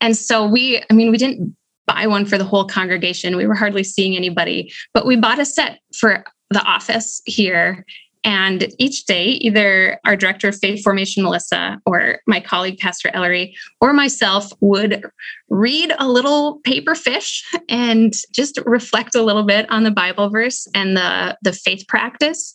And 0.00 0.16
so 0.16 0.46
we, 0.46 0.82
I 0.90 0.94
mean, 0.94 1.10
we 1.10 1.18
didn't 1.18 1.56
buy 1.86 2.06
one 2.06 2.24
for 2.24 2.38
the 2.38 2.44
whole 2.44 2.66
congregation. 2.66 3.36
We 3.36 3.46
were 3.46 3.54
hardly 3.54 3.84
seeing 3.84 4.16
anybody, 4.16 4.72
but 4.92 5.06
we 5.06 5.16
bought 5.16 5.38
a 5.38 5.44
set 5.44 5.80
for 5.94 6.24
the 6.50 6.62
office 6.62 7.20
here. 7.24 7.84
And 8.26 8.68
each 8.78 9.04
day, 9.04 9.24
either 9.24 10.00
our 10.06 10.16
director 10.16 10.48
of 10.48 10.56
faith 10.56 10.82
formation, 10.82 11.22
Melissa, 11.22 11.78
or 11.84 12.20
my 12.26 12.40
colleague, 12.40 12.78
Pastor 12.78 13.10
Ellery, 13.12 13.54
or 13.82 13.92
myself 13.92 14.50
would 14.60 15.04
read 15.50 15.92
a 15.98 16.08
little 16.08 16.60
paper 16.64 16.94
fish 16.94 17.44
and 17.68 18.14
just 18.32 18.58
reflect 18.64 19.14
a 19.14 19.22
little 19.22 19.42
bit 19.42 19.70
on 19.70 19.82
the 19.82 19.90
Bible 19.90 20.30
verse 20.30 20.66
and 20.74 20.96
the, 20.96 21.36
the 21.42 21.52
faith 21.52 21.86
practice. 21.86 22.54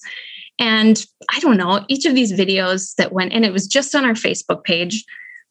And 0.58 1.06
I 1.32 1.40
don't 1.40 1.58
know, 1.58 1.86
each 1.88 2.06
of 2.06 2.16
these 2.16 2.34
videos 2.34 2.96
that 2.96 3.14
went, 3.14 3.32
and 3.32 3.46
it 3.46 3.54
was 3.54 3.68
just 3.68 3.94
on 3.94 4.06
our 4.06 4.14
Facebook 4.14 4.64
page, 4.64 5.06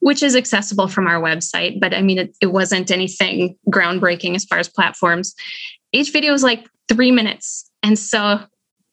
which 0.08 0.22
is 0.22 0.34
accessible 0.34 0.88
from 0.88 1.06
our 1.06 1.20
website. 1.20 1.78
But 1.78 1.92
I 1.92 2.00
mean, 2.00 2.16
it, 2.16 2.34
it 2.40 2.46
wasn't 2.46 2.90
anything 2.90 3.54
groundbreaking 3.70 4.34
as 4.34 4.46
far 4.46 4.58
as 4.58 4.66
platforms. 4.66 5.34
Each 5.92 6.10
video 6.10 6.32
was 6.32 6.42
like 6.42 6.66
three 6.88 7.10
minutes. 7.10 7.70
And 7.82 7.98
so 7.98 8.40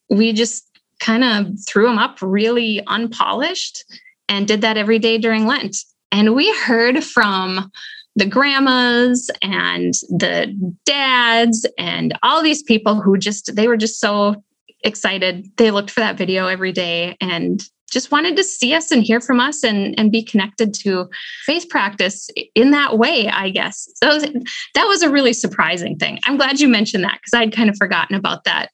we 0.10 0.34
just 0.34 0.70
kind 1.00 1.24
of 1.24 1.58
threw 1.66 1.88
them 1.88 1.98
up 1.98 2.18
really 2.22 2.82
unpolished 2.88 3.86
and 4.28 4.46
did 4.46 4.60
that 4.60 4.76
every 4.76 5.00
day 5.00 5.18
during 5.18 5.46
Lent. 5.48 5.78
And 6.12 6.36
we 6.36 6.54
heard 6.54 7.02
from 7.02 7.72
the 8.18 8.26
grandmas 8.26 9.32
and 9.42 9.94
the 10.10 10.54
dads 10.84 11.66
and 11.78 12.14
all 12.24 12.44
these 12.44 12.62
people 12.62 13.00
who 13.00 13.18
just 13.18 13.56
they 13.56 13.70
were 13.70 13.78
just 13.78 14.02
so 14.02 14.44
excited 14.84 15.50
they 15.56 15.72
looked 15.72 15.92
for 15.92 16.02
that 16.02 16.18
video 16.18 16.48
every 16.48 16.74
day 16.74 17.16
and 17.22 17.64
just 17.92 18.12
wanted 18.12 18.36
to 18.36 18.44
see 18.44 18.74
us 18.74 18.92
and 18.92 19.04
hear 19.04 19.22
from 19.22 19.40
us 19.40 19.64
and, 19.64 19.98
and 20.00 20.12
be 20.12 20.24
connected 20.24 20.74
to 20.74 21.08
faith 21.46 21.70
practice 21.70 22.30
in 22.56 22.72
that 22.72 22.98
way, 22.98 23.28
I 23.28 23.50
guess. 23.50 23.88
So 24.04 24.20
that 24.20 24.86
was 24.86 25.02
a 25.04 25.10
really 25.10 25.34
surprising 25.34 25.98
thing. 25.98 26.20
I'm 26.26 26.38
glad 26.38 26.60
you 26.60 26.68
mentioned 26.68 27.04
that 27.04 27.20
because 27.22 27.34
I'd 27.34 27.56
kind 27.56 27.70
of 27.70 27.78
forgotten 27.78 28.16
about 28.16 28.44
that 28.46 28.70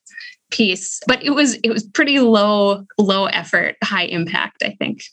piece. 0.52 1.00
But 1.08 1.24
it 1.24 1.32
was 1.32 1.56
it 1.56 1.70
was 1.70 1.84
pretty 1.84 2.20
low, 2.20 2.86
low 2.98 3.26
effort, 3.26 3.76
high 3.84 4.06
impact, 4.06 4.64
I 4.64 4.76
think. 4.80 5.04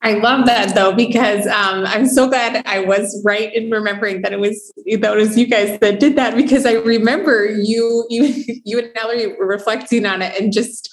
I 0.00 0.12
love 0.12 0.46
that 0.46 0.76
though, 0.76 0.92
because 0.92 1.46
um, 1.48 1.84
I'm 1.84 2.06
so 2.06 2.28
glad 2.28 2.62
I 2.66 2.80
was 2.80 3.20
right 3.24 3.52
in 3.52 3.70
remembering 3.70 4.22
that 4.22 4.32
it 4.32 4.38
was 4.38 4.72
that 4.86 5.12
it 5.12 5.16
was 5.16 5.36
you 5.36 5.46
guys 5.46 5.78
that 5.80 5.98
did 5.98 6.14
that 6.16 6.36
because 6.36 6.64
I 6.64 6.74
remember 6.74 7.46
you 7.46 8.06
you 8.08 8.44
you 8.64 8.78
and 8.78 8.90
Ellery 8.96 9.34
were 9.36 9.46
reflecting 9.46 10.06
on 10.06 10.22
it 10.22 10.40
and 10.40 10.52
just 10.52 10.88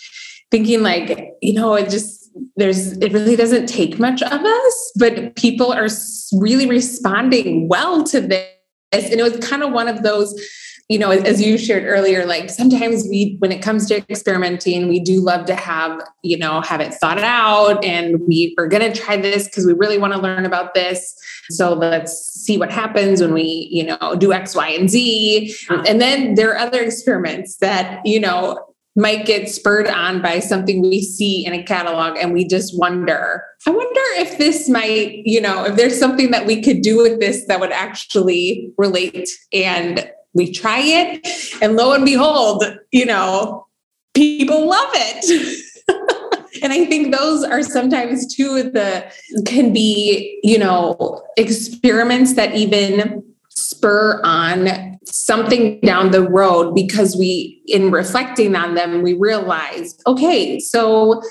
thinking 0.50 0.82
like, 0.82 1.34
you 1.42 1.54
know, 1.54 1.76
it 1.76 1.90
just 1.90 2.25
there's 2.56 2.94
it 2.98 3.14
really 3.14 3.36
doesn't 3.36 3.68
take 3.68 4.00
much 4.00 4.22
of 4.22 4.42
us, 4.42 4.92
but 4.98 5.36
people 5.36 5.72
are 5.72 5.88
really 6.34 6.68
responding 6.68 7.68
well 7.68 8.04
to 8.06 8.22
this. 8.22 8.50
And 8.94 9.20
it 9.20 9.24
was 9.24 9.38
kind 9.38 9.64
of 9.64 9.72
one 9.72 9.88
of 9.88 10.04
those 10.04 10.40
you 10.88 11.00
know, 11.00 11.10
as 11.10 11.42
you 11.42 11.58
shared 11.58 11.84
earlier, 11.86 12.26
like 12.26 12.50
sometimes 12.52 13.08
we, 13.10 13.38
when 13.40 13.52
it 13.52 13.60
comes 13.60 13.88
to 13.88 14.06
experimenting, 14.10 14.88
we 14.88 15.00
do 15.00 15.20
love 15.20 15.48
to 15.48 15.56
have, 15.56 16.00
you 16.22 16.38
know, 16.38 16.62
have 16.62 16.80
it 16.80 16.94
thought 16.94 17.18
out 17.18 17.84
and 17.84 18.20
we 18.28 18.54
are 18.60 18.68
going 18.68 18.92
to 18.92 19.00
try 19.00 19.18
this 19.18 19.46
because 19.46 19.66
we 19.66 19.74
really 19.74 19.98
want 19.98 20.14
to 20.14 20.20
learn 20.20 20.46
about 20.46 20.76
this. 20.76 21.16
So 21.50 21.74
let's 21.74 22.14
see 22.14 22.60
what 22.60 22.72
happens 22.72 23.20
when 23.20 23.34
we, 23.34 23.68
you 23.72 23.84
know, 23.84 24.16
do 24.16 24.32
X, 24.32 24.56
Y, 24.56 24.70
and 24.70 24.88
Z. 24.88 25.56
And 25.70 26.00
then 26.00 26.36
there 26.36 26.52
are 26.52 26.58
other 26.58 26.84
experiments 26.84 27.58
that, 27.58 28.06
you 28.06 28.20
know, 28.20 28.75
might 28.96 29.26
get 29.26 29.50
spurred 29.50 29.88
on 29.88 30.22
by 30.22 30.40
something 30.40 30.82
we 30.82 31.02
see 31.02 31.46
in 31.46 31.54
a 31.54 31.64
catalog 31.64 32.18
and 32.18 32.34
we 32.34 32.48
just 32.48 32.78
wonder. 32.78 33.44
I 33.68 33.72
wonder 33.72 34.02
if 34.18 34.38
this 34.38 34.70
might 34.70 35.22
you 35.26 35.42
know 35.42 35.66
if 35.66 35.76
there's 35.76 36.00
something 36.00 36.32
that 36.32 36.46
we 36.46 36.62
could 36.62 36.82
do 36.82 37.02
with 37.02 37.20
this 37.20 37.46
that 37.48 37.60
would 37.60 37.72
actually 37.72 38.72
relate 38.78 39.30
and 39.52 40.10
we 40.34 40.52
try 40.52 40.80
it. 40.80 41.28
And 41.62 41.76
lo 41.76 41.94
and 41.94 42.06
behold 42.06 42.64
you 42.92 43.06
know 43.06 43.68
people 44.14 44.68
love 44.68 44.92
it. 44.94 45.62
And 46.64 46.72
i 46.72 46.86
think 46.86 47.14
those 47.14 47.44
are 47.44 47.62
sometimes 47.62 48.34
two 48.34 48.56
of 48.56 48.72
the 48.72 49.06
can 49.46 49.74
be 49.74 50.40
you 50.42 50.58
know 50.58 51.22
experiments 51.38 52.34
that 52.36 52.56
even 52.56 53.24
spur 53.56 54.22
on 54.24 54.98
something 55.06 55.80
down 55.82 56.12
the 56.12 56.28
road 56.28 56.74
because 56.74 57.16
we 57.16 57.62
in 57.68 57.92
reflecting 57.92 58.56
on 58.56 58.76
them 58.76 59.02
we 59.02 59.14
realized, 59.14 60.02
okay 60.08 60.60
so 60.60 61.22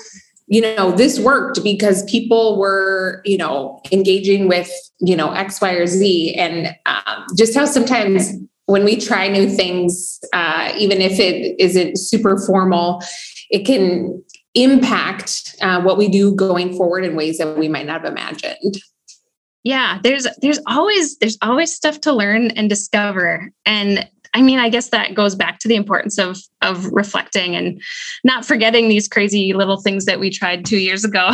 you 0.47 0.61
know 0.61 0.93
this 0.93 1.19
worked 1.19 1.63
because 1.65 2.05
people 2.05 2.59
were 2.59 3.23
you 3.25 3.37
know 3.37 3.81
engaging 3.93 4.47
with 4.47 4.71
you 5.01 5.17
know 5.17 5.33
x 5.33 5.61
y 5.61 5.73
or 5.73 5.87
z 5.87 6.35
and 6.35 6.75
um, 6.87 7.25
just 7.35 7.55
how 7.55 7.65
sometimes 7.65 8.31
when 8.67 8.85
we 8.85 8.97
try 8.97 9.29
new 9.29 9.49
things, 9.49 10.21
uh, 10.33 10.73
even 10.77 11.01
if 11.01 11.19
it 11.19 11.55
isn't 11.59 11.99
super 11.99 12.39
formal, 12.39 13.03
it 13.51 13.65
can 13.67 14.23
impact 14.55 15.55
uh, 15.61 15.83
what 15.83 15.99
we 15.99 16.09
do 16.09 16.35
going 16.35 16.75
forward 16.75 17.05
in 17.05 17.17
ways 17.17 17.39
that 17.39 17.59
we 17.59 17.69
might 17.69 17.87
not 17.87 18.03
have 18.03 18.11
imagined. 18.11 18.77
Yeah, 19.65 19.99
there's 20.03 20.27
there's 20.43 20.61
always 20.67 21.17
there's 21.19 21.39
always 21.41 21.75
stuff 21.75 22.01
to 22.03 22.13
learn 22.13 22.51
and 22.53 22.69
discover, 22.69 23.51
and 23.65 24.09
I 24.35 24.43
mean, 24.43 24.59
I 24.59 24.69
guess 24.69 24.91
that 24.91 25.15
goes 25.15 25.35
back 25.35 25.59
to 25.61 25.69
the 25.69 25.75
importance 25.77 26.19
of 26.19 26.39
of 26.61 26.87
reflecting 26.93 27.57
and 27.57 27.81
not 28.25 28.45
forgetting 28.45 28.89
these 28.89 29.09
crazy 29.09 29.55
little 29.55 29.81
things 29.81 30.05
that 30.05 30.21
we 30.21 30.29
tried 30.29 30.67
two 30.67 30.79
years 30.79 31.05
ago, 31.05 31.31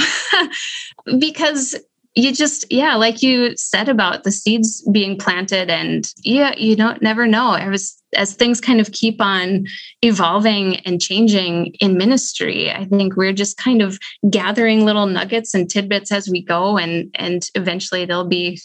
because 1.19 1.75
you 2.15 2.33
just 2.33 2.71
yeah 2.71 2.97
like 2.97 3.23
you 3.23 3.57
said 3.57 3.89
about 3.89 4.25
the 4.25 4.33
seeds 4.33 4.87
being 4.91 5.17
planted 5.17 5.71
and 5.71 6.13
yeah 6.25 6.55
you 6.57 6.75
don't 6.75 7.03
never 7.03 7.27
know. 7.27 7.59
Was 7.71 7.97
as 8.17 8.35
things 8.35 8.61
kind 8.61 8.81
of 8.81 8.91
keep 8.91 9.21
on 9.21 9.65
evolving 10.03 10.77
and 10.79 11.01
changing 11.01 11.67
in 11.79 11.97
ministry 11.97 12.71
i 12.71 12.85
think 12.87 13.17
we're 13.17 13.33
just 13.33 13.57
kind 13.57 13.81
of 13.81 13.99
gathering 14.29 14.85
little 14.85 15.07
nuggets 15.07 15.55
and 15.55 15.71
tidbits 15.71 16.11
as 16.11 16.29
we 16.29 16.43
go 16.43 16.77
and 16.77 17.09
and 17.15 17.49
eventually 17.55 18.05
they'll 18.05 18.27
be 18.27 18.61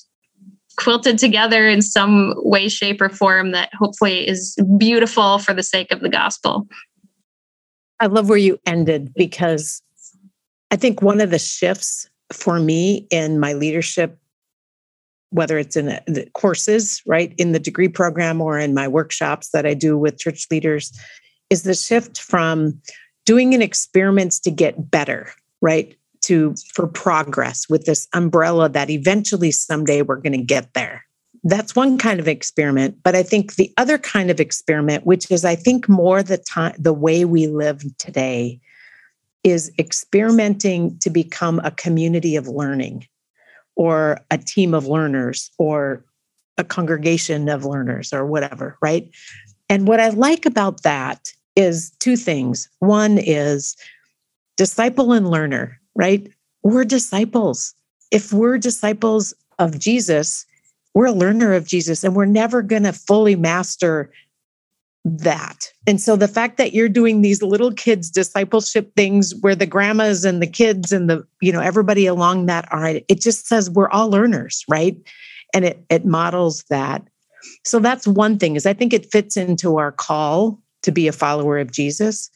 quilted 0.77 1.17
together 1.17 1.69
in 1.69 1.81
some 1.81 2.33
way 2.37 2.67
shape 2.67 2.99
or 2.99 3.09
form 3.09 3.51
that 3.51 3.69
hopefully 3.73 4.27
is 4.27 4.57
beautiful 4.77 5.37
for 5.37 5.53
the 5.53 5.63
sake 5.63 5.89
of 5.89 6.01
the 6.01 6.09
gospel. 6.09 6.67
I 8.01 8.07
love 8.07 8.27
where 8.27 8.37
you 8.37 8.59
ended 8.65 9.13
because 9.15 9.81
i 10.71 10.75
think 10.75 11.01
one 11.01 11.21
of 11.21 11.29
the 11.29 11.39
shifts 11.39 12.09
for 12.31 12.59
me 12.59 13.07
in 13.11 13.39
my 13.39 13.53
leadership 13.53 14.17
whether 15.31 15.57
it's 15.57 15.75
in 15.75 15.87
the 16.07 16.27
courses 16.33 17.01
right 17.05 17.33
in 17.37 17.51
the 17.51 17.59
degree 17.59 17.89
program 17.89 18.39
or 18.39 18.57
in 18.57 18.73
my 18.73 18.87
workshops 18.87 19.49
that 19.51 19.65
i 19.65 19.73
do 19.73 19.97
with 19.97 20.17
church 20.17 20.47
leaders 20.49 20.97
is 21.49 21.63
the 21.63 21.73
shift 21.73 22.19
from 22.19 22.79
doing 23.25 23.53
an 23.53 23.61
experiments 23.61 24.39
to 24.39 24.51
get 24.51 24.89
better 24.89 25.31
right 25.61 25.95
to 26.21 26.55
for 26.73 26.87
progress 26.87 27.69
with 27.69 27.85
this 27.85 28.07
umbrella 28.13 28.67
that 28.69 28.89
eventually 28.89 29.51
someday 29.51 30.01
we're 30.01 30.15
going 30.15 30.31
to 30.33 30.43
get 30.43 30.73
there. 30.73 31.05
That's 31.43 31.75
one 31.75 31.99
kind 31.99 32.19
of 32.19 32.27
experiment 32.27 32.97
but 33.03 33.13
i 33.13 33.21
think 33.21 33.53
the 33.53 33.71
other 33.77 33.99
kind 33.99 34.31
of 34.31 34.39
experiment 34.39 35.05
which 35.05 35.29
is 35.29 35.45
i 35.45 35.53
think 35.53 35.87
more 35.87 36.23
the 36.23 36.39
time 36.39 36.73
the 36.79 36.93
way 36.93 37.23
we 37.23 37.45
live 37.45 37.83
today 37.99 38.59
is 39.45 39.71
experimenting 39.77 40.97
to 40.97 41.09
become 41.11 41.59
a 41.63 41.69
community 41.69 42.35
of 42.35 42.47
learning 42.47 43.05
or 43.75 44.19
a 44.31 44.39
team 44.39 44.73
of 44.73 44.87
learners 44.87 45.51
or 45.59 46.03
a 46.57 46.63
congregation 46.63 47.47
of 47.47 47.63
learners 47.63 48.11
or 48.11 48.25
whatever, 48.25 48.75
right? 48.81 49.07
And 49.69 49.87
what 49.87 49.99
I 49.99 50.09
like 50.09 50.47
about 50.47 50.81
that 50.81 51.31
is 51.55 51.91
two 51.99 52.17
things. 52.17 52.67
One 52.79 53.19
is 53.19 53.77
disciple 54.57 55.11
and 55.11 55.29
learner, 55.29 55.79
right? 55.93 56.27
We're 56.63 56.83
disciples. 56.83 57.75
If 58.09 58.33
we're 58.33 58.57
disciples 58.57 59.35
of 59.59 59.77
Jesus, 59.77 60.47
we're 60.95 61.07
a 61.07 61.11
learner 61.11 61.53
of 61.53 61.67
Jesus, 61.67 62.03
and 62.03 62.15
we're 62.15 62.25
never 62.25 62.63
going 62.63 62.83
to 62.83 62.93
fully 62.93 63.35
master 63.35 64.11
that. 65.05 65.71
And 65.85 66.01
so 66.01 66.15
the 66.15 66.27
fact 66.27 66.57
that 66.57 66.73
you're 66.73 66.89
doing 66.89 67.21
these 67.21 67.43
little 67.43 67.71
kids 67.71 68.09
discipleship 68.09 68.91
things 68.95 69.35
where 69.41 69.55
the 69.55 69.67
grandmas 69.67 70.25
and 70.25 70.41
the 70.41 70.47
kids 70.47 70.91
and 70.91 71.07
the, 71.07 71.25
you 71.41 71.51
know, 71.51 71.61
everybody 71.61 72.07
along 72.07 72.47
that 72.47 72.67
are, 72.71 72.87
it 72.87 73.21
just 73.21 73.47
says 73.47 73.69
we're 73.69 73.89
all 73.89 74.09
learners, 74.09 74.65
right? 74.67 74.97
And 75.53 75.63
it 75.63 75.85
it 75.89 76.05
models 76.05 76.63
that. 76.69 77.07
So 77.63 77.79
that's 77.79 78.07
one 78.07 78.39
thing 78.39 78.55
is 78.55 78.65
I 78.65 78.73
think 78.73 78.93
it 78.93 79.11
fits 79.11 79.37
into 79.37 79.77
our 79.77 79.91
call 79.91 80.59
to 80.81 80.91
be 80.91 81.07
a 81.07 81.11
follower 81.11 81.59
of 81.59 81.71
Jesus 81.71 82.31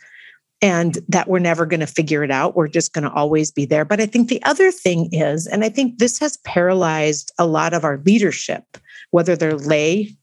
and 0.62 0.99
that 1.08 1.27
we're 1.27 1.39
never 1.39 1.65
going 1.65 1.79
to 1.79 1.88
figure 1.88 2.23
it 2.23 2.32
out. 2.32 2.55
We're 2.55 2.67
just 2.67 2.93
going 2.93 3.05
to 3.05 3.12
always 3.13 3.51
be 3.51 3.65
there. 3.65 3.86
But 3.86 3.99
I 3.99 4.05
think 4.05 4.29
the 4.29 4.43
other 4.43 4.71
thing 4.71 5.10
is, 5.12 5.47
and 5.47 5.63
I 5.63 5.69
think 5.69 5.97
this 5.97 6.19
has 6.19 6.38
paralyzed 6.38 7.32
a 7.39 7.47
lot 7.47 7.73
of 7.73 7.84
our 7.84 7.99
leadership, 8.05 8.77
whether 9.10 9.36
they're 9.36 9.55
lay 9.55 10.15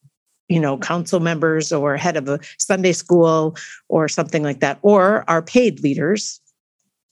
you 0.48 0.60
know 0.60 0.78
council 0.78 1.20
members 1.20 1.72
or 1.72 1.96
head 1.96 2.16
of 2.16 2.28
a 2.28 2.38
sunday 2.58 2.92
school 2.92 3.56
or 3.88 4.08
something 4.08 4.42
like 4.42 4.60
that 4.60 4.78
or 4.82 5.24
our 5.28 5.42
paid 5.42 5.80
leaders 5.80 6.40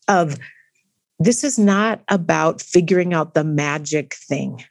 of 0.09 0.39
this 1.19 1.45
is 1.45 1.59
not 1.59 2.03
about 2.09 2.61
figuring 2.61 3.15
out 3.15 3.35
the 3.35 3.45
magic 3.45 4.15
thing. 4.15 4.65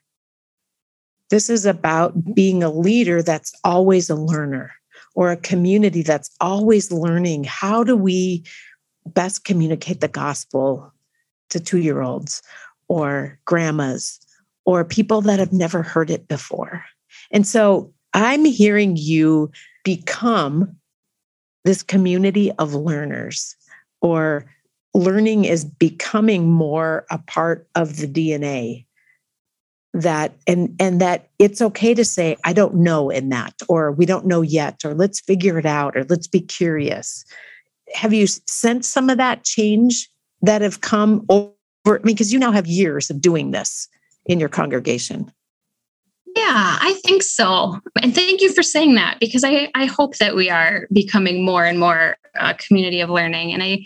This 1.30 1.50
is 1.50 1.66
about 1.66 2.36
being 2.36 2.62
a 2.62 2.72
leader 2.72 3.22
that's 3.22 3.54
always 3.64 4.10
a 4.10 4.16
learner 4.16 4.72
or 5.16 5.32
a 5.32 5.38
community 5.38 6.02
that's 6.02 6.30
always 6.42 6.92
learning 6.92 7.46
how 7.46 7.84
do 7.84 7.96
we 7.96 8.44
best 9.06 9.46
communicate 9.46 10.02
the 10.02 10.08
gospel 10.08 10.92
to 11.50 11.60
two 11.60 11.80
year 11.80 12.02
olds 12.02 12.42
or 12.88 13.40
grandmas 13.46 14.20
or 14.66 14.84
people 14.86 15.22
that 15.22 15.40
have 15.40 15.54
never 15.54 15.82
heard 15.82 16.10
it 16.10 16.28
before. 16.28 16.84
And 17.32 17.48
so 17.48 17.93
I'm 18.14 18.46
hearing 18.46 18.96
you 18.98 19.52
become 19.84 20.76
this 21.66 21.84
community 21.84 22.52
of 22.54 22.74
learners 22.74 23.56
or 24.02 24.46
learning 24.94 25.46
is 25.46 25.66
becoming 25.66 26.52
more 26.52 27.06
a 27.10 27.18
part 27.18 27.68
of 27.76 27.98
the 27.98 28.08
DNA 28.08 28.86
that 29.94 30.34
and 30.48 30.76
and 30.80 31.00
that 31.00 31.30
it's 31.38 31.62
okay 31.62 31.94
to 31.94 32.04
say 32.04 32.36
i 32.44 32.52
don't 32.52 32.74
know 32.74 33.12
in 33.12 33.30
that 33.30 33.54
or 33.70 33.92
we 33.92 34.08
don't 34.08 34.26
know 34.26 34.42
yet 34.42 34.84
or 34.84 34.96
let's 34.96 35.20
figure 35.20 35.60
it 35.60 35.68
out 35.68 35.96
or 35.96 36.04
let's 36.06 36.28
be 36.28 36.42
curious. 36.42 37.24
Have 37.94 38.12
you 38.12 38.26
sensed 38.26 38.92
some 38.92 39.10
of 39.12 39.18
that 39.18 39.44
change 39.44 40.10
that 40.42 40.62
have 40.62 40.82
come 40.82 41.24
over 41.30 41.54
i 41.88 41.92
mean 41.98 42.16
because 42.16 42.34
you 42.34 42.40
now 42.40 42.52
have 42.52 42.66
years 42.66 43.10
of 43.10 43.22
doing 43.22 43.52
this 43.52 43.88
in 44.26 44.40
your 44.40 44.50
congregation 44.50 45.32
yeah, 46.44 46.78
I 46.82 46.94
think 47.06 47.24
so. 47.24 47.80
And 48.02 48.14
thank 48.14 48.42
you 48.42 48.54
for 48.54 48.64
saying 48.64 48.96
that 48.96 49.18
because 49.20 49.44
I, 49.44 49.72
I 49.76 49.86
hope 49.86 50.18
that 50.18 50.36
we 50.36 50.50
are 50.50 50.88
becoming 50.92 51.46
more 51.46 51.66
and 51.66 51.80
more 51.80 52.18
a 52.36 52.54
community 52.56 53.00
of 53.00 53.10
learning. 53.10 53.54
And 53.54 53.64
I 53.64 53.86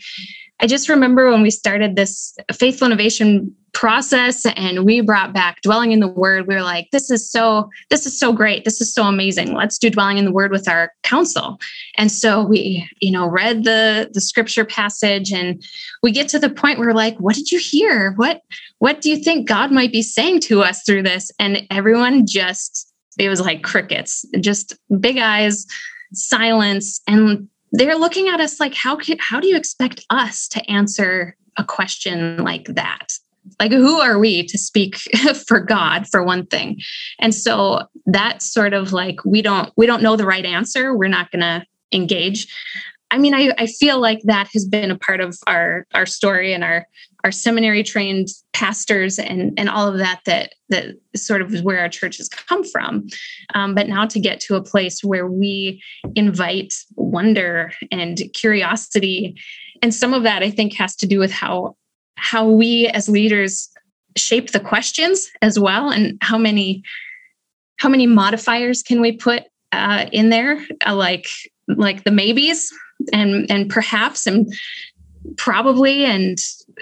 I 0.60 0.68
just 0.68 0.90
remember 0.90 1.30
when 1.30 1.42
we 1.42 1.52
started 1.52 1.96
this 1.96 2.36
faithful 2.52 2.88
innovation 2.88 3.56
process 3.74 4.44
and 4.56 4.86
we 4.86 5.02
brought 5.02 5.34
back 5.34 5.62
dwelling 5.62 5.92
in 5.92 6.00
the 6.00 6.08
word 6.08 6.48
we 6.48 6.56
were 6.56 6.64
like 6.64 6.90
this 6.92 7.12
is 7.12 7.30
so 7.30 7.70
this 7.92 8.08
is 8.08 8.18
so 8.18 8.34
great. 8.34 8.66
This 8.66 8.82
is 8.82 8.92
so 8.92 9.04
amazing. 9.04 9.54
Let's 9.54 9.78
do 9.78 9.92
dwelling 9.92 10.18
in 10.18 10.26
the 10.26 10.32
word 10.32 10.52
with 10.52 10.68
our 10.68 10.92
council 11.04 11.60
and 11.96 12.12
so 12.12 12.42
we 12.42 12.90
you 13.02 13.12
know 13.12 13.28
read 13.28 13.66
the 13.66 14.10
the 14.14 14.22
scripture 14.22 14.66
passage 14.66 15.32
and 15.32 15.64
we 16.02 16.12
get 16.12 16.28
to 16.30 16.40
the 16.40 16.50
point 16.50 16.80
where 16.80 16.88
we're 16.88 16.96
like 16.96 17.18
what 17.18 17.36
did 17.36 17.52
you 17.52 17.60
hear? 17.60 18.14
What 18.14 18.42
what 18.80 19.02
do 19.02 19.12
you 19.12 19.18
think 19.18 19.48
god 19.48 19.72
might 19.72 19.92
be 19.92 20.02
saying 20.02 20.40
to 20.42 20.64
us 20.64 20.82
through 20.84 21.04
this? 21.04 21.32
And 21.38 21.68
everyone 21.70 22.26
just 22.26 22.92
it 23.20 23.30
was 23.30 23.42
like 23.42 23.62
crickets 23.62 24.26
just 24.40 24.76
big 25.00 25.20
eyes 25.20 25.68
silence 26.14 27.02
and 27.08 27.48
they're 27.72 27.98
looking 27.98 28.28
at 28.28 28.40
us 28.40 28.60
like 28.60 28.74
how 28.74 28.96
can, 28.96 29.18
how 29.20 29.40
do 29.40 29.48
you 29.48 29.58
expect 29.58 30.06
us 30.10 30.48
to 30.50 30.70
answer 30.70 31.36
a 31.58 31.64
question 31.64 32.38
like 32.38 32.66
that? 32.66 33.14
Like 33.60 33.72
who 33.72 34.00
are 34.00 34.20
we 34.20 34.46
to 34.46 34.58
speak 34.58 34.98
for 35.48 35.60
god 35.60 36.08
for 36.08 36.24
one 36.24 36.46
thing? 36.46 36.80
And 37.20 37.34
so 37.34 37.88
that's 38.06 38.52
sort 38.52 38.74
of 38.74 38.94
like 38.94 39.24
we 39.26 39.42
don't 39.42 39.72
we 39.78 39.86
don't 39.86 40.04
know 40.04 40.16
the 40.16 40.26
right 40.26 40.46
answer. 40.46 40.96
We're 40.96 41.08
not 41.08 41.32
going 41.32 41.42
to 41.42 41.66
engage. 41.92 42.48
I 43.10 43.18
mean 43.18 43.34
I, 43.34 43.54
I 43.58 43.68
feel 43.68 44.02
like 44.02 44.20
that 44.26 44.50
has 44.54 44.66
been 44.66 44.92
a 44.92 44.98
part 44.98 45.22
of 45.22 45.38
our 45.48 45.88
our 45.94 46.06
story 46.06 46.54
and 46.54 46.64
our 46.64 46.86
our 47.24 47.32
seminary 47.32 47.84
trained 47.84 48.28
pastors 48.54 49.18
and 49.18 49.54
and 49.58 49.70
all 49.70 49.88
of 49.88 49.98
that 49.98 50.22
that 50.26 50.54
that 50.70 50.96
sort 51.16 51.42
of 51.42 51.54
is 51.54 51.62
where 51.62 51.80
our 51.80 51.90
church 51.90 52.18
has 52.18 52.30
come 52.30 52.64
from. 52.64 53.08
Um, 53.54 53.76
but 53.76 53.88
now 53.88 54.06
to 54.06 54.20
get 54.20 54.40
to 54.42 54.56
a 54.56 54.64
place 54.64 55.04
where 55.04 55.28
we 55.28 55.82
invite 56.16 56.74
wonder 57.08 57.72
and 57.92 58.22
curiosity. 58.34 59.36
And 59.82 59.94
some 59.94 60.14
of 60.14 60.24
that 60.24 60.42
i 60.42 60.50
think 60.50 60.74
has 60.74 60.96
to 60.98 61.08
do 61.08 61.20
with 61.20 61.32
how 61.32 61.76
how 62.16 62.50
we 62.50 62.88
as 62.88 63.08
leaders 63.08 63.70
shape 64.18 64.52
the 64.52 64.60
questions 64.60 65.30
as 65.42 65.60
well 65.60 65.90
and 65.90 66.18
how 66.22 66.38
many 66.38 66.84
how 67.78 67.88
many 67.88 68.08
modifiers 68.08 68.82
can 68.82 69.00
we 69.00 69.12
put 69.12 69.44
uh, 69.72 70.08
in 70.12 70.30
there 70.30 70.66
uh, 70.86 70.96
like 70.96 71.28
like 71.68 72.04
the 72.04 72.12
maybes 72.12 72.74
and 73.14 73.50
and 73.52 73.70
perhaps 73.70 74.26
and 74.26 74.52
probably 75.38 76.04
and 76.06 76.40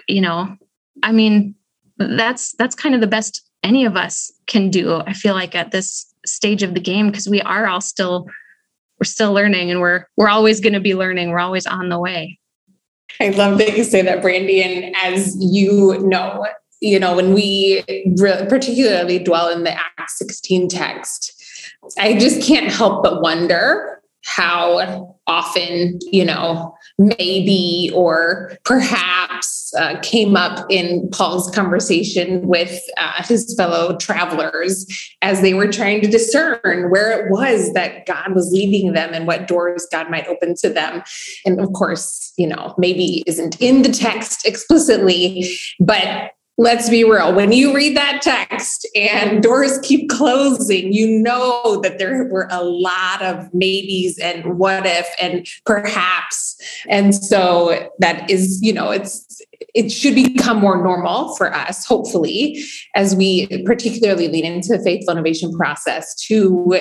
you 0.08 0.22
know 0.22 0.56
i 1.04 1.12
mean 1.12 1.54
that's 1.98 2.54
that's 2.54 2.76
kind 2.76 2.96
of 2.96 3.02
the 3.02 3.08
best 3.08 3.42
any 3.64 3.84
of 3.84 3.98
us 3.98 4.32
can 4.48 4.70
do 4.70 5.02
i 5.08 5.14
feel 5.14 5.34
like 5.34 5.56
at 5.56 5.72
this 5.72 6.06
stage 6.26 6.64
of 6.64 6.74
the 6.74 6.80
game 6.80 7.08
because 7.08 7.28
we 7.28 7.42
are 7.42 7.68
all 7.68 7.82
still 7.82 8.28
we're 9.00 9.06
still 9.06 9.34
learning 9.34 9.72
and 9.72 9.82
we're 9.82 10.06
we're 10.18 10.30
always 10.30 10.60
going 10.60 10.74
to 10.74 10.80
be 10.80 10.96
learning. 10.96 11.30
We're 11.30 11.40
always 11.40 11.66
on 11.66 11.90
the 11.90 12.00
way. 12.00 12.40
I 13.20 13.30
love 13.30 13.58
that 13.60 13.78
you 13.78 13.84
say 13.84 14.02
that 14.02 14.22
brandy 14.22 14.62
and 14.62 14.96
as 15.04 15.36
you 15.40 16.00
know 16.00 16.46
you 16.82 17.00
know 17.00 17.16
when 17.16 17.34
we 17.34 17.84
re- 18.18 18.46
particularly 18.50 19.20
dwell 19.20 19.50
in 19.50 19.64
the 19.64 19.72
acts 19.72 20.18
16 20.20 20.68
text 20.68 21.32
i 21.98 22.18
just 22.18 22.42
can't 22.42 22.72
help 22.72 23.04
but 23.04 23.22
wonder 23.22 23.95
how 24.26 25.16
often, 25.28 26.00
you 26.12 26.26
know, 26.26 26.76
maybe 26.98 27.92
or 27.94 28.58
perhaps 28.64 29.72
uh, 29.78 30.00
came 30.02 30.36
up 30.36 30.66
in 30.70 31.08
Paul's 31.12 31.50
conversation 31.52 32.48
with 32.48 32.82
uh, 32.98 33.24
his 33.24 33.54
fellow 33.56 33.98
travelers 33.98 34.86
as 35.22 35.42
they 35.42 35.54
were 35.54 35.72
trying 35.72 36.02
to 36.02 36.08
discern 36.08 36.90
where 36.90 37.26
it 37.26 37.32
was 37.32 37.72
that 37.74 38.06
God 38.06 38.34
was 38.34 38.52
leading 38.52 38.94
them 38.94 39.14
and 39.14 39.28
what 39.28 39.48
doors 39.48 39.88
God 39.92 40.10
might 40.10 40.28
open 40.28 40.56
to 40.56 40.70
them. 40.70 41.04
And 41.46 41.60
of 41.60 41.72
course, 41.74 42.34
you 42.38 42.48
know, 42.48 42.74
maybe 42.78 43.24
isn't 43.28 43.62
in 43.62 43.84
the 43.84 43.90
text 43.90 44.46
explicitly, 44.48 45.56
but 45.80 46.32
let's 46.58 46.90
be 46.90 47.04
real. 47.04 47.34
When 47.34 47.52
you 47.52 47.76
read 47.76 47.98
that 47.98 48.22
text 48.22 48.88
and 48.96 49.44
doors 49.44 49.80
keep 49.80 50.10
closing 50.10 50.94
you 50.94 51.08
know 51.08 51.80
that 51.82 51.98
there 51.98 52.26
were 52.26 52.48
a 52.52 52.64
lot 52.64 53.22
of 53.22 53.54
maybes 53.54 54.18
and 54.20 54.58
what 54.58 54.86
if 54.86 55.08
and 55.20 55.48
perhaps. 55.66 56.56
And 56.88 57.14
so 57.14 57.90
that 58.00 58.30
is 58.30 58.62
you 58.62 58.74
know 58.74 58.92
it's 58.92 59.42
it 59.76 59.92
should 59.92 60.16
become 60.16 60.60
more 60.60 60.82
normal 60.82 61.36
for 61.36 61.54
us, 61.54 61.86
hopefully, 61.86 62.64
as 62.96 63.16
we 63.16 63.46
particularly 63.64 64.30
lean 64.30 64.46
into 64.46 64.70
the 64.70 64.84
faithful 64.84 65.12
innovation 65.12 65.52
process 65.52 66.16
to, 66.16 66.80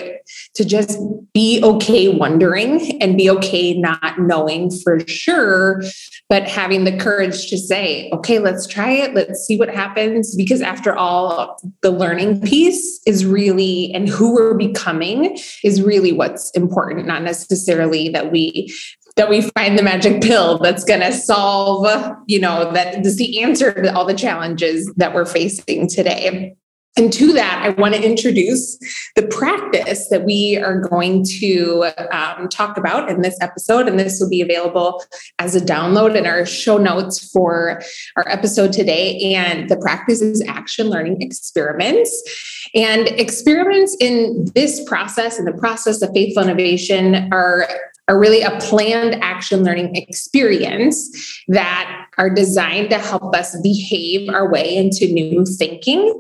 to 0.54 0.64
just 0.64 0.98
be 1.32 1.60
okay 1.64 2.08
wondering 2.08 3.02
and 3.02 3.16
be 3.16 3.28
okay 3.28 3.74
not 3.74 4.18
knowing 4.20 4.70
for 4.70 5.00
sure, 5.08 5.82
but 6.28 6.48
having 6.48 6.84
the 6.84 6.96
courage 6.96 7.48
to 7.50 7.58
say, 7.58 8.08
okay, 8.12 8.38
let's 8.38 8.66
try 8.66 8.90
it, 8.90 9.12
let's 9.14 9.44
see 9.44 9.58
what 9.58 9.68
happens. 9.68 10.36
Because 10.36 10.62
after 10.62 10.94
all, 10.94 11.58
the 11.82 11.90
learning 11.90 12.42
piece 12.42 13.00
is 13.06 13.26
really, 13.26 13.92
and 13.92 14.08
who 14.08 14.34
we're 14.34 14.54
becoming 14.54 15.36
is 15.64 15.82
really 15.82 16.12
what's 16.12 16.50
important, 16.52 17.06
not 17.06 17.22
necessarily 17.22 18.08
that 18.10 18.30
we 18.30 18.72
that 19.16 19.30
we 19.30 19.42
find 19.56 19.78
the 19.78 19.82
magic 19.82 20.22
pill 20.22 20.58
that's 20.58 20.84
going 20.84 21.00
to 21.00 21.12
solve, 21.12 21.86
you 22.26 22.40
know, 22.40 22.72
that 22.72 23.06
is 23.06 23.16
the 23.16 23.42
answer 23.42 23.72
to 23.72 23.94
all 23.94 24.04
the 24.04 24.14
challenges 24.14 24.92
that 24.96 25.14
we're 25.14 25.24
facing 25.24 25.88
today. 25.88 26.56
And 26.96 27.12
to 27.12 27.32
that, 27.32 27.60
I 27.64 27.70
want 27.80 27.94
to 27.94 28.04
introduce 28.04 28.78
the 29.16 29.26
practice 29.26 30.08
that 30.10 30.24
we 30.24 30.56
are 30.56 30.80
going 30.80 31.24
to 31.40 31.86
um, 32.12 32.48
talk 32.48 32.76
about 32.76 33.08
in 33.08 33.20
this 33.20 33.36
episode. 33.40 33.88
And 33.88 33.98
this 33.98 34.20
will 34.20 34.30
be 34.30 34.40
available 34.40 35.02
as 35.40 35.56
a 35.56 35.60
download 35.60 36.14
in 36.14 36.24
our 36.24 36.46
show 36.46 36.78
notes 36.78 37.32
for 37.32 37.82
our 38.16 38.28
episode 38.28 38.72
today. 38.72 39.34
And 39.34 39.68
the 39.68 39.76
practice 39.76 40.22
is 40.22 40.40
action 40.46 40.88
learning 40.88 41.20
experiments. 41.20 42.70
And 42.76 43.08
experiments 43.08 43.96
in 43.98 44.46
this 44.54 44.84
process, 44.84 45.36
and 45.36 45.48
the 45.48 45.52
process 45.52 46.00
of 46.00 46.10
faithful 46.14 46.44
innovation, 46.44 47.28
are 47.32 47.66
are 48.08 48.18
really 48.18 48.42
a 48.42 48.58
planned 48.60 49.22
action 49.22 49.64
learning 49.64 49.96
experience 49.96 51.42
that 51.48 52.06
are 52.18 52.30
designed 52.30 52.90
to 52.90 52.98
help 52.98 53.34
us 53.34 53.58
behave 53.62 54.28
our 54.28 54.50
way 54.50 54.76
into 54.76 55.06
new 55.12 55.44
thinking. 55.46 56.18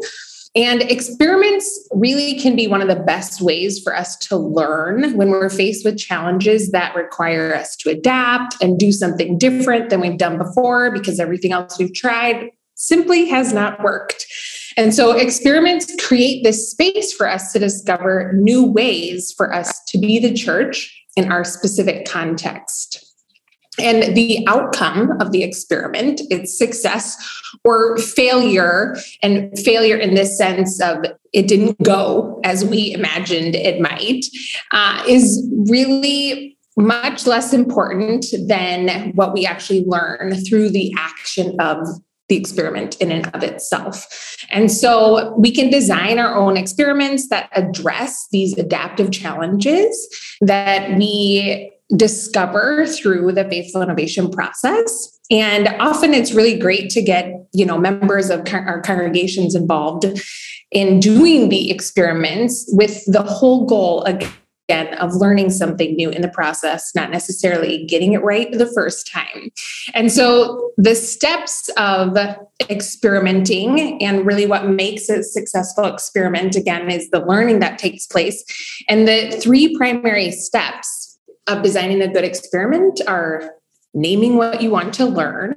And 0.56 0.82
experiments 0.82 1.88
really 1.92 2.38
can 2.38 2.54
be 2.54 2.68
one 2.68 2.80
of 2.80 2.86
the 2.86 3.02
best 3.02 3.40
ways 3.40 3.82
for 3.82 3.94
us 3.94 4.16
to 4.18 4.36
learn 4.36 5.16
when 5.16 5.30
we're 5.30 5.50
faced 5.50 5.84
with 5.84 5.98
challenges 5.98 6.70
that 6.70 6.94
require 6.94 7.54
us 7.54 7.74
to 7.76 7.90
adapt 7.90 8.54
and 8.62 8.78
do 8.78 8.92
something 8.92 9.36
different 9.36 9.90
than 9.90 10.00
we've 10.00 10.16
done 10.16 10.38
before 10.38 10.92
because 10.92 11.18
everything 11.18 11.52
else 11.52 11.76
we've 11.78 11.92
tried 11.92 12.50
simply 12.76 13.26
has 13.26 13.52
not 13.52 13.82
worked. 13.82 14.26
And 14.76 14.94
so 14.94 15.12
experiments 15.12 15.92
create 16.04 16.44
this 16.44 16.70
space 16.70 17.12
for 17.12 17.28
us 17.28 17.52
to 17.52 17.58
discover 17.58 18.32
new 18.34 18.64
ways 18.64 19.32
for 19.36 19.52
us 19.52 19.82
to 19.88 19.98
be 19.98 20.18
the 20.18 20.34
church 20.34 21.03
in 21.16 21.30
our 21.30 21.44
specific 21.44 22.06
context. 22.06 23.00
And 23.78 24.16
the 24.16 24.44
outcome 24.46 25.20
of 25.20 25.32
the 25.32 25.42
experiment, 25.42 26.20
its 26.30 26.56
success 26.56 27.16
or 27.64 27.98
failure, 27.98 28.96
and 29.22 29.56
failure 29.58 29.96
in 29.96 30.14
this 30.14 30.38
sense 30.38 30.80
of 30.80 30.98
it 31.32 31.48
didn't 31.48 31.82
go 31.82 32.40
as 32.44 32.64
we 32.64 32.92
imagined 32.92 33.56
it 33.56 33.80
might, 33.80 34.26
uh, 34.70 35.02
is 35.08 35.44
really 35.68 36.56
much 36.76 37.26
less 37.26 37.52
important 37.52 38.26
than 38.46 39.12
what 39.14 39.32
we 39.32 39.44
actually 39.44 39.84
learn 39.86 40.34
through 40.44 40.70
the 40.70 40.92
action 40.96 41.56
of 41.60 41.78
the 42.28 42.36
experiment 42.36 42.96
in 43.00 43.12
and 43.12 43.26
of 43.34 43.42
itself. 43.42 44.36
And 44.50 44.70
so 44.70 45.34
we 45.36 45.50
can 45.50 45.70
design 45.70 46.18
our 46.18 46.34
own 46.34 46.56
experiments 46.56 47.28
that 47.28 47.50
address 47.54 48.26
these 48.32 48.56
adaptive 48.56 49.12
challenges 49.12 50.08
that 50.40 50.96
we 50.96 51.70
discover 51.96 52.86
through 52.86 53.32
the 53.32 53.44
faithful 53.44 53.82
innovation 53.82 54.30
process. 54.30 55.10
And 55.30 55.68
often 55.80 56.14
it's 56.14 56.32
really 56.32 56.58
great 56.58 56.90
to 56.90 57.02
get, 57.02 57.30
you 57.52 57.66
know, 57.66 57.78
members 57.78 58.30
of 58.30 58.46
our 58.52 58.80
congregations 58.80 59.54
involved 59.54 60.06
in 60.70 61.00
doing 61.00 61.50
the 61.50 61.70
experiments 61.70 62.64
with 62.72 63.04
the 63.06 63.22
whole 63.22 63.66
goal 63.66 64.02
again 64.04 64.30
again 64.68 64.94
of 64.94 65.14
learning 65.14 65.50
something 65.50 65.94
new 65.94 66.10
in 66.10 66.22
the 66.22 66.28
process, 66.28 66.94
not 66.94 67.10
necessarily 67.10 67.84
getting 67.84 68.12
it 68.12 68.22
right 68.22 68.50
the 68.52 68.70
first 68.72 69.10
time. 69.10 69.50
And 69.92 70.10
so 70.10 70.70
the 70.76 70.94
steps 70.94 71.68
of 71.76 72.16
experimenting 72.70 74.02
and 74.02 74.26
really 74.26 74.46
what 74.46 74.68
makes 74.68 75.08
a 75.08 75.22
successful 75.22 75.84
experiment 75.84 76.56
again 76.56 76.90
is 76.90 77.10
the 77.10 77.24
learning 77.24 77.58
that 77.60 77.78
takes 77.78 78.06
place. 78.06 78.44
And 78.88 79.06
the 79.06 79.38
three 79.42 79.76
primary 79.76 80.30
steps 80.30 81.18
of 81.46 81.62
designing 81.62 82.00
a 82.00 82.08
good 82.08 82.24
experiment 82.24 83.00
are 83.06 83.54
naming 83.92 84.36
what 84.36 84.62
you 84.62 84.70
want 84.70 84.94
to 84.94 85.04
learn, 85.04 85.54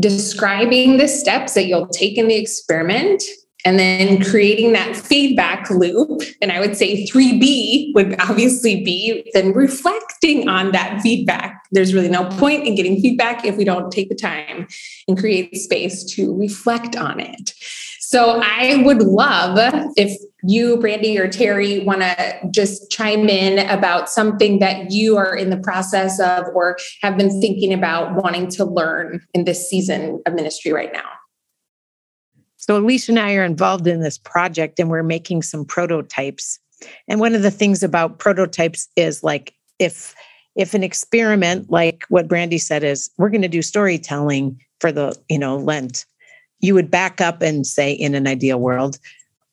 describing 0.00 0.98
the 0.98 1.08
steps 1.08 1.54
that 1.54 1.66
you'll 1.66 1.88
take 1.88 2.16
in 2.16 2.28
the 2.28 2.36
experiment, 2.36 3.22
and 3.64 3.78
then 3.78 4.22
creating 4.22 4.72
that 4.72 4.96
feedback 4.96 5.70
loop. 5.70 6.22
And 6.40 6.50
I 6.50 6.60
would 6.60 6.76
say 6.76 7.06
3B 7.06 7.94
would 7.94 8.20
obviously 8.20 8.82
be 8.82 9.30
then 9.34 9.52
reflecting 9.52 10.48
on 10.48 10.72
that 10.72 11.00
feedback. 11.00 11.62
There's 11.70 11.94
really 11.94 12.08
no 12.08 12.28
point 12.30 12.66
in 12.66 12.74
getting 12.74 13.00
feedback 13.00 13.44
if 13.44 13.56
we 13.56 13.64
don't 13.64 13.90
take 13.92 14.08
the 14.08 14.14
time 14.14 14.66
and 15.08 15.18
create 15.18 15.56
space 15.56 16.04
to 16.14 16.36
reflect 16.36 16.96
on 16.96 17.20
it. 17.20 17.54
So 18.00 18.42
I 18.44 18.82
would 18.84 19.00
love 19.00 19.56
if 19.96 20.20
you, 20.42 20.76
Brandy, 20.76 21.18
or 21.18 21.28
Terri 21.28 21.82
want 21.82 22.02
to 22.02 22.40
just 22.50 22.90
chime 22.90 23.26
in 23.28 23.66
about 23.70 24.10
something 24.10 24.58
that 24.58 24.90
you 24.90 25.16
are 25.16 25.34
in 25.34 25.48
the 25.48 25.56
process 25.56 26.20
of 26.20 26.44
or 26.54 26.76
have 27.00 27.16
been 27.16 27.40
thinking 27.40 27.72
about 27.72 28.14
wanting 28.22 28.48
to 28.48 28.66
learn 28.66 29.24
in 29.32 29.44
this 29.44 29.66
season 29.66 30.20
of 30.26 30.34
ministry 30.34 30.72
right 30.72 30.92
now. 30.92 31.08
So 32.62 32.76
Alicia 32.76 33.10
and 33.10 33.18
I 33.18 33.34
are 33.34 33.44
involved 33.44 33.88
in 33.88 34.00
this 34.00 34.18
project 34.18 34.78
and 34.78 34.88
we're 34.88 35.02
making 35.02 35.42
some 35.42 35.64
prototypes. 35.64 36.60
And 37.08 37.18
one 37.18 37.34
of 37.34 37.42
the 37.42 37.50
things 37.50 37.82
about 37.82 38.20
prototypes 38.20 38.88
is 38.96 39.22
like 39.22 39.52
if 39.78 40.14
if 40.54 40.72
an 40.74 40.84
experiment 40.84 41.70
like 41.70 42.04
what 42.08 42.28
Brandy 42.28 42.58
said 42.58 42.84
is 42.84 43.10
we're 43.18 43.30
going 43.30 43.42
to 43.42 43.48
do 43.48 43.62
storytelling 43.62 44.60
for 44.80 44.92
the, 44.92 45.16
you 45.28 45.38
know, 45.38 45.56
Lent, 45.56 46.04
you 46.60 46.74
would 46.74 46.90
back 46.90 47.20
up 47.20 47.42
and 47.42 47.66
say 47.66 47.90
in 47.90 48.14
an 48.14 48.28
ideal 48.28 48.60
world, 48.60 48.98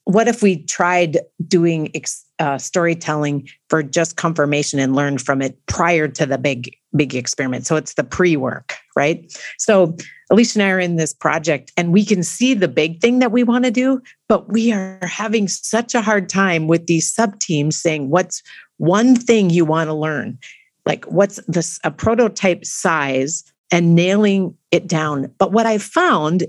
what 0.06 0.28
if 0.28 0.42
we 0.42 0.64
tried 0.64 1.20
doing 1.48 1.92
uh, 2.40 2.58
storytelling 2.58 3.48
for 3.70 3.84
just 3.84 4.16
confirmation 4.16 4.80
and 4.80 4.96
learned 4.96 5.22
from 5.22 5.42
it 5.42 5.64
prior 5.68 6.08
to 6.08 6.26
the 6.26 6.38
big 6.38 6.76
big 6.96 7.16
experiment? 7.16 7.66
So 7.66 7.76
it's 7.76 7.94
the 7.94 8.04
pre-work 8.04 8.80
right? 9.00 9.34
So 9.58 9.96
alicia 10.30 10.60
and 10.60 10.68
i 10.68 10.70
are 10.70 10.80
in 10.80 10.98
this 10.98 11.14
project 11.14 11.72
and 11.78 11.94
we 11.94 12.04
can 12.06 12.22
see 12.22 12.54
the 12.54 12.68
big 12.68 13.00
thing 13.02 13.20
that 13.20 13.32
we 13.32 13.44
want 13.44 13.64
to 13.64 13.72
do 13.72 14.00
but 14.28 14.50
we 14.50 14.72
are 14.72 15.00
having 15.02 15.48
such 15.48 15.96
a 15.96 16.02
hard 16.02 16.30
time 16.30 16.68
with 16.68 16.86
these 16.86 17.12
sub 17.12 17.40
teams 17.40 17.76
saying 17.76 18.10
what's 18.10 18.44
one 18.78 19.16
thing 19.16 19.50
you 19.50 19.66
want 19.66 19.88
to 19.88 19.94
learn? 19.94 20.38
Like 20.86 21.06
what's 21.06 21.40
this 21.48 21.80
a 21.84 21.92
prototype 21.92 22.64
size 22.66 23.44
and 23.72 23.96
nailing 23.96 24.56
it 24.72 24.86
down? 24.88 25.34
But 25.38 25.52
what 25.54 25.66
i've 25.66 25.90
found 26.04 26.46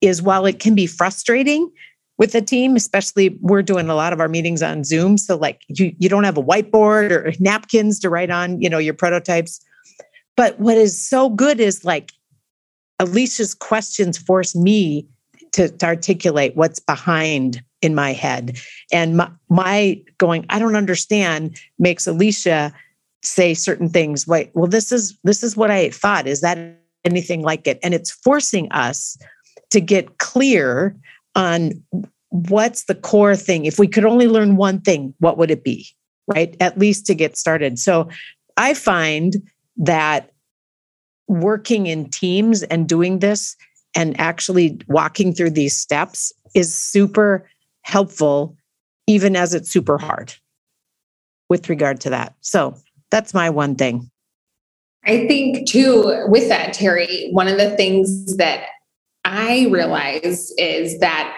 is 0.00 0.22
while 0.22 0.46
it 0.46 0.60
can 0.60 0.74
be 0.74 0.86
frustrating 0.86 1.70
with 2.20 2.32
the 2.32 2.42
team, 2.42 2.76
especially 2.76 3.38
we're 3.40 3.62
doing 3.62 3.88
a 3.88 3.94
lot 3.94 4.12
of 4.12 4.20
our 4.20 4.28
meetings 4.28 4.62
on 4.62 4.84
Zoom. 4.84 5.16
So 5.16 5.36
like 5.36 5.62
you, 5.68 5.96
you 5.98 6.10
don't 6.10 6.24
have 6.24 6.36
a 6.36 6.42
whiteboard 6.42 7.10
or 7.10 7.32
napkins 7.40 7.98
to 8.00 8.10
write 8.10 8.30
on, 8.30 8.60
you 8.60 8.68
know, 8.68 8.76
your 8.76 8.92
prototypes. 8.92 9.64
But 10.36 10.60
what 10.60 10.76
is 10.76 11.02
so 11.02 11.30
good 11.30 11.60
is 11.60 11.82
like 11.82 12.12
Alicia's 12.98 13.54
questions 13.54 14.18
force 14.18 14.54
me 14.54 15.08
to, 15.52 15.70
to 15.70 15.86
articulate 15.86 16.54
what's 16.56 16.78
behind 16.78 17.62
in 17.80 17.94
my 17.94 18.12
head. 18.12 18.58
And 18.92 19.16
my, 19.16 19.30
my 19.48 20.02
going, 20.18 20.44
I 20.50 20.58
don't 20.58 20.76
understand 20.76 21.58
makes 21.78 22.06
Alicia 22.06 22.70
say 23.22 23.54
certain 23.54 23.88
things. 23.88 24.26
Wait, 24.26 24.50
well, 24.52 24.66
this 24.66 24.92
is 24.92 25.18
this 25.24 25.42
is 25.42 25.56
what 25.56 25.70
I 25.70 25.88
thought. 25.88 26.26
Is 26.26 26.42
that 26.42 26.58
anything 27.02 27.40
like 27.40 27.66
it? 27.66 27.78
And 27.82 27.94
it's 27.94 28.10
forcing 28.10 28.70
us 28.72 29.16
to 29.70 29.80
get 29.80 30.18
clear 30.18 30.94
on 31.34 31.82
what's 32.30 32.84
the 32.84 32.94
core 32.94 33.36
thing. 33.36 33.64
If 33.64 33.78
we 33.78 33.88
could 33.88 34.04
only 34.04 34.28
learn 34.28 34.56
one 34.56 34.80
thing, 34.80 35.14
what 35.18 35.38
would 35.38 35.50
it 35.50 35.64
be? 35.64 35.86
Right? 36.26 36.56
At 36.60 36.78
least 36.78 37.06
to 37.06 37.14
get 37.14 37.36
started. 37.36 37.78
So 37.78 38.08
I 38.56 38.74
find 38.74 39.36
that 39.76 40.30
working 41.26 41.86
in 41.86 42.08
teams 42.08 42.62
and 42.64 42.88
doing 42.88 43.20
this 43.20 43.56
and 43.94 44.18
actually 44.20 44.80
walking 44.88 45.32
through 45.32 45.50
these 45.50 45.76
steps 45.76 46.32
is 46.54 46.74
super 46.74 47.48
helpful, 47.82 48.56
even 49.06 49.34
as 49.34 49.54
it's 49.54 49.70
super 49.70 49.98
hard 49.98 50.34
with 51.48 51.68
regard 51.68 52.00
to 52.02 52.10
that. 52.10 52.34
So 52.40 52.76
that's 53.10 53.34
my 53.34 53.50
one 53.50 53.74
thing. 53.74 54.10
I 55.04 55.26
think, 55.26 55.68
too, 55.68 56.26
with 56.28 56.48
that, 56.48 56.74
Terri, 56.74 57.32
one 57.32 57.48
of 57.48 57.56
the 57.56 57.74
things 57.76 58.36
that 58.36 58.66
I 59.24 59.66
realize 59.70 60.52
is 60.58 60.98
that 61.00 61.36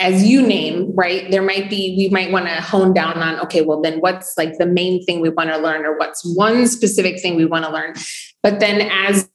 as 0.00 0.24
you 0.24 0.42
name, 0.42 0.94
right, 0.94 1.30
there 1.30 1.42
might 1.42 1.68
be, 1.68 1.94
we 1.98 2.08
might 2.10 2.30
want 2.30 2.46
to 2.46 2.54
hone 2.60 2.94
down 2.94 3.18
on, 3.18 3.40
okay, 3.40 3.62
well, 3.62 3.80
then 3.80 3.98
what's 3.98 4.36
like 4.38 4.56
the 4.58 4.66
main 4.66 5.04
thing 5.04 5.20
we 5.20 5.28
want 5.28 5.50
to 5.50 5.58
learn, 5.58 5.84
or 5.84 5.96
what's 5.98 6.22
one 6.36 6.66
specific 6.68 7.20
thing 7.20 7.36
we 7.36 7.44
want 7.44 7.64
to 7.64 7.70
learn. 7.70 7.94
But 8.42 8.60
then 8.60 8.88
as 8.92 9.28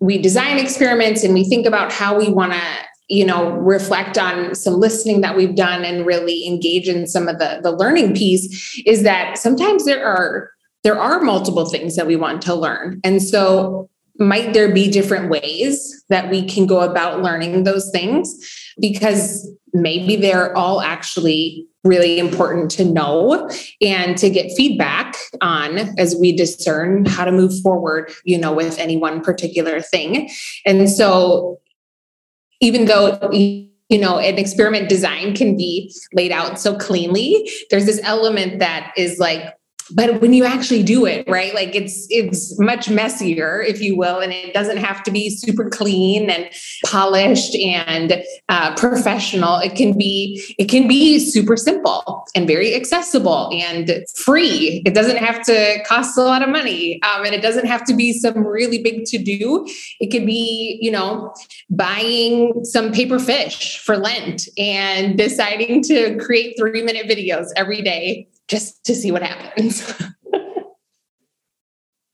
we 0.00 0.18
design 0.18 0.58
experiments 0.58 1.24
and 1.24 1.32
we 1.32 1.44
think 1.44 1.66
about 1.66 1.90
how 1.90 2.18
we 2.18 2.28
want 2.28 2.52
to 2.52 2.62
you 3.08 3.24
know 3.24 3.52
reflect 3.52 4.18
on 4.18 4.54
some 4.54 4.74
listening 4.74 5.22
that 5.22 5.36
we've 5.36 5.54
done 5.54 5.84
and 5.84 6.06
really 6.06 6.46
engage 6.46 6.88
in 6.88 7.06
some 7.06 7.28
of 7.28 7.38
the 7.38 7.60
the 7.62 7.72
learning 7.72 8.14
piece 8.14 8.80
is 8.84 9.02
that 9.02 9.38
sometimes 9.38 9.84
there 9.86 10.04
are 10.04 10.50
there 10.84 10.98
are 10.98 11.20
multiple 11.22 11.64
things 11.64 11.96
that 11.96 12.06
we 12.06 12.16
want 12.16 12.42
to 12.42 12.54
learn 12.54 13.00
and 13.04 13.22
so 13.22 13.88
might 14.18 14.52
there 14.52 14.72
be 14.72 14.90
different 14.90 15.30
ways 15.30 16.04
that 16.08 16.30
we 16.30 16.46
can 16.46 16.66
go 16.66 16.80
about 16.80 17.22
learning 17.22 17.64
those 17.64 17.90
things? 17.90 18.34
Because 18.80 19.48
maybe 19.72 20.16
they're 20.16 20.56
all 20.56 20.80
actually 20.80 21.66
really 21.84 22.18
important 22.18 22.70
to 22.72 22.84
know 22.84 23.48
and 23.80 24.16
to 24.18 24.28
get 24.28 24.52
feedback 24.56 25.14
on 25.40 25.78
as 25.98 26.16
we 26.16 26.36
discern 26.36 27.04
how 27.04 27.24
to 27.24 27.32
move 27.32 27.52
forward 27.60 28.10
you 28.24 28.36
know 28.36 28.52
with 28.52 28.78
any 28.78 28.96
one 28.96 29.20
particular 29.20 29.80
thing. 29.80 30.28
And 30.66 30.90
so 30.90 31.60
even 32.60 32.86
though 32.86 33.30
you 33.32 33.98
know 33.98 34.18
an 34.18 34.38
experiment 34.38 34.88
design 34.88 35.34
can 35.34 35.56
be 35.56 35.94
laid 36.12 36.32
out 36.32 36.60
so 36.60 36.76
cleanly 36.76 37.48
there's 37.70 37.86
this 37.86 38.00
element 38.02 38.58
that 38.58 38.92
is 38.96 39.18
like 39.18 39.54
but 39.94 40.20
when 40.20 40.32
you 40.32 40.44
actually 40.44 40.82
do 40.82 41.06
it 41.06 41.28
right 41.28 41.54
like 41.54 41.74
it's 41.74 42.06
it's 42.10 42.58
much 42.58 42.90
messier 42.90 43.60
if 43.62 43.80
you 43.80 43.96
will 43.96 44.18
and 44.20 44.32
it 44.32 44.52
doesn't 44.52 44.76
have 44.76 45.02
to 45.02 45.10
be 45.10 45.30
super 45.30 45.68
clean 45.70 46.30
and 46.30 46.50
polished 46.84 47.54
and 47.56 48.22
uh, 48.48 48.74
professional. 48.76 49.58
It 49.58 49.74
can 49.74 49.96
be 49.96 50.42
it 50.58 50.68
can 50.68 50.88
be 50.88 51.18
super 51.18 51.56
simple 51.56 52.26
and 52.34 52.46
very 52.46 52.74
accessible 52.74 53.50
and 53.52 54.04
free. 54.14 54.82
It 54.84 54.94
doesn't 54.94 55.18
have 55.18 55.44
to 55.46 55.82
cost 55.84 56.16
a 56.18 56.22
lot 56.22 56.42
of 56.42 56.48
money 56.48 57.00
um, 57.02 57.24
and 57.24 57.34
it 57.34 57.42
doesn't 57.42 57.66
have 57.66 57.84
to 57.84 57.94
be 57.94 58.12
some 58.12 58.46
really 58.46 58.82
big 58.82 59.04
to 59.06 59.18
do 59.18 59.66
it 60.00 60.10
could 60.10 60.26
be 60.26 60.78
you 60.80 60.90
know 60.90 61.34
buying 61.70 62.64
some 62.64 62.92
paper 62.92 63.18
fish 63.18 63.78
for 63.78 63.96
lent 63.96 64.48
and 64.58 65.16
deciding 65.16 65.82
to 65.82 66.16
create 66.18 66.56
three 66.58 66.82
minute 66.82 67.06
videos 67.06 67.48
every 67.56 67.82
day 67.82 68.28
just 68.48 68.84
to 68.84 68.94
see 68.94 69.12
what 69.12 69.22
happens. 69.22 69.92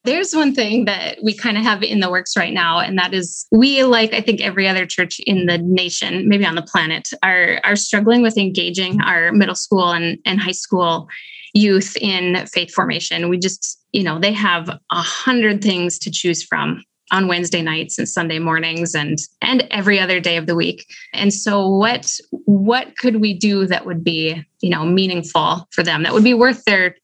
There's 0.05 0.35
one 0.35 0.55
thing 0.55 0.85
that 0.85 1.19
we 1.23 1.33
kind 1.33 1.57
of 1.57 1.63
have 1.63 1.83
in 1.83 2.01
the 2.01 2.11
works 2.11 2.37
right 2.37 2.53
now, 2.53 2.79
and 2.79 2.99
that 2.99 3.15
is 3.15 3.47
we, 3.51 3.85
like 3.85 4.13
I 4.13 4.21
think 4.21 4.43
every 4.43 4.69
other 4.69 4.85
church 4.85 5.19
in 5.21 5.47
the 5.47 5.57
nation, 5.57 6.29
maybe 6.29 6.45
on 6.45 6.57
the 6.57 6.63
planet, 6.63 7.11
are 7.23 7.59
are 7.65 7.77
struggling 7.77 8.21
with 8.21 8.37
engaging 8.37 9.01
our 9.01 9.33
middle 9.33 9.55
school 9.55 9.93
and, 9.93 10.19
and 10.27 10.41
high 10.41 10.51
school 10.53 11.09
youth 11.55 11.97
in 12.03 12.45
faith 12.49 12.75
formation. 12.75 13.31
We 13.31 13.39
just, 13.39 13.81
you 13.93 14.03
know, 14.03 14.19
they 14.19 14.33
have 14.33 14.69
a 14.69 14.81
hundred 14.91 15.63
things 15.63 15.99
to 16.01 16.11
choose 16.11 16.43
from 16.43 16.83
on 17.11 17.29
Wednesday 17.29 17.63
nights 17.63 17.99
and 17.99 18.09
Sunday 18.09 18.39
mornings 18.39 18.95
and 18.95 19.19
and 19.43 19.67
every 19.71 19.99
other 20.01 20.21
day 20.21 20.37
of 20.37 20.47
the 20.47 20.55
week. 20.55 20.87
And 21.13 21.33
so 21.33 21.69
what 21.69 22.19
what 22.47 22.97
could 22.97 23.21
we 23.21 23.35
do 23.35 23.67
that 23.67 23.87
would 23.87 24.03
be, 24.03 24.43
you 24.61 24.71
know, 24.71 24.85
meaningful 24.85 25.69
for 25.71 25.83
them 25.83 26.03
that 26.03 26.13
would 26.13 26.25
be 26.25 26.35
worth 26.35 26.65
their 26.65 26.97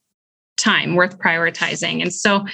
time 0.57 0.95
worth 0.95 1.17
prioritizing 1.17 2.01
and 2.01 2.13
so 2.13 2.45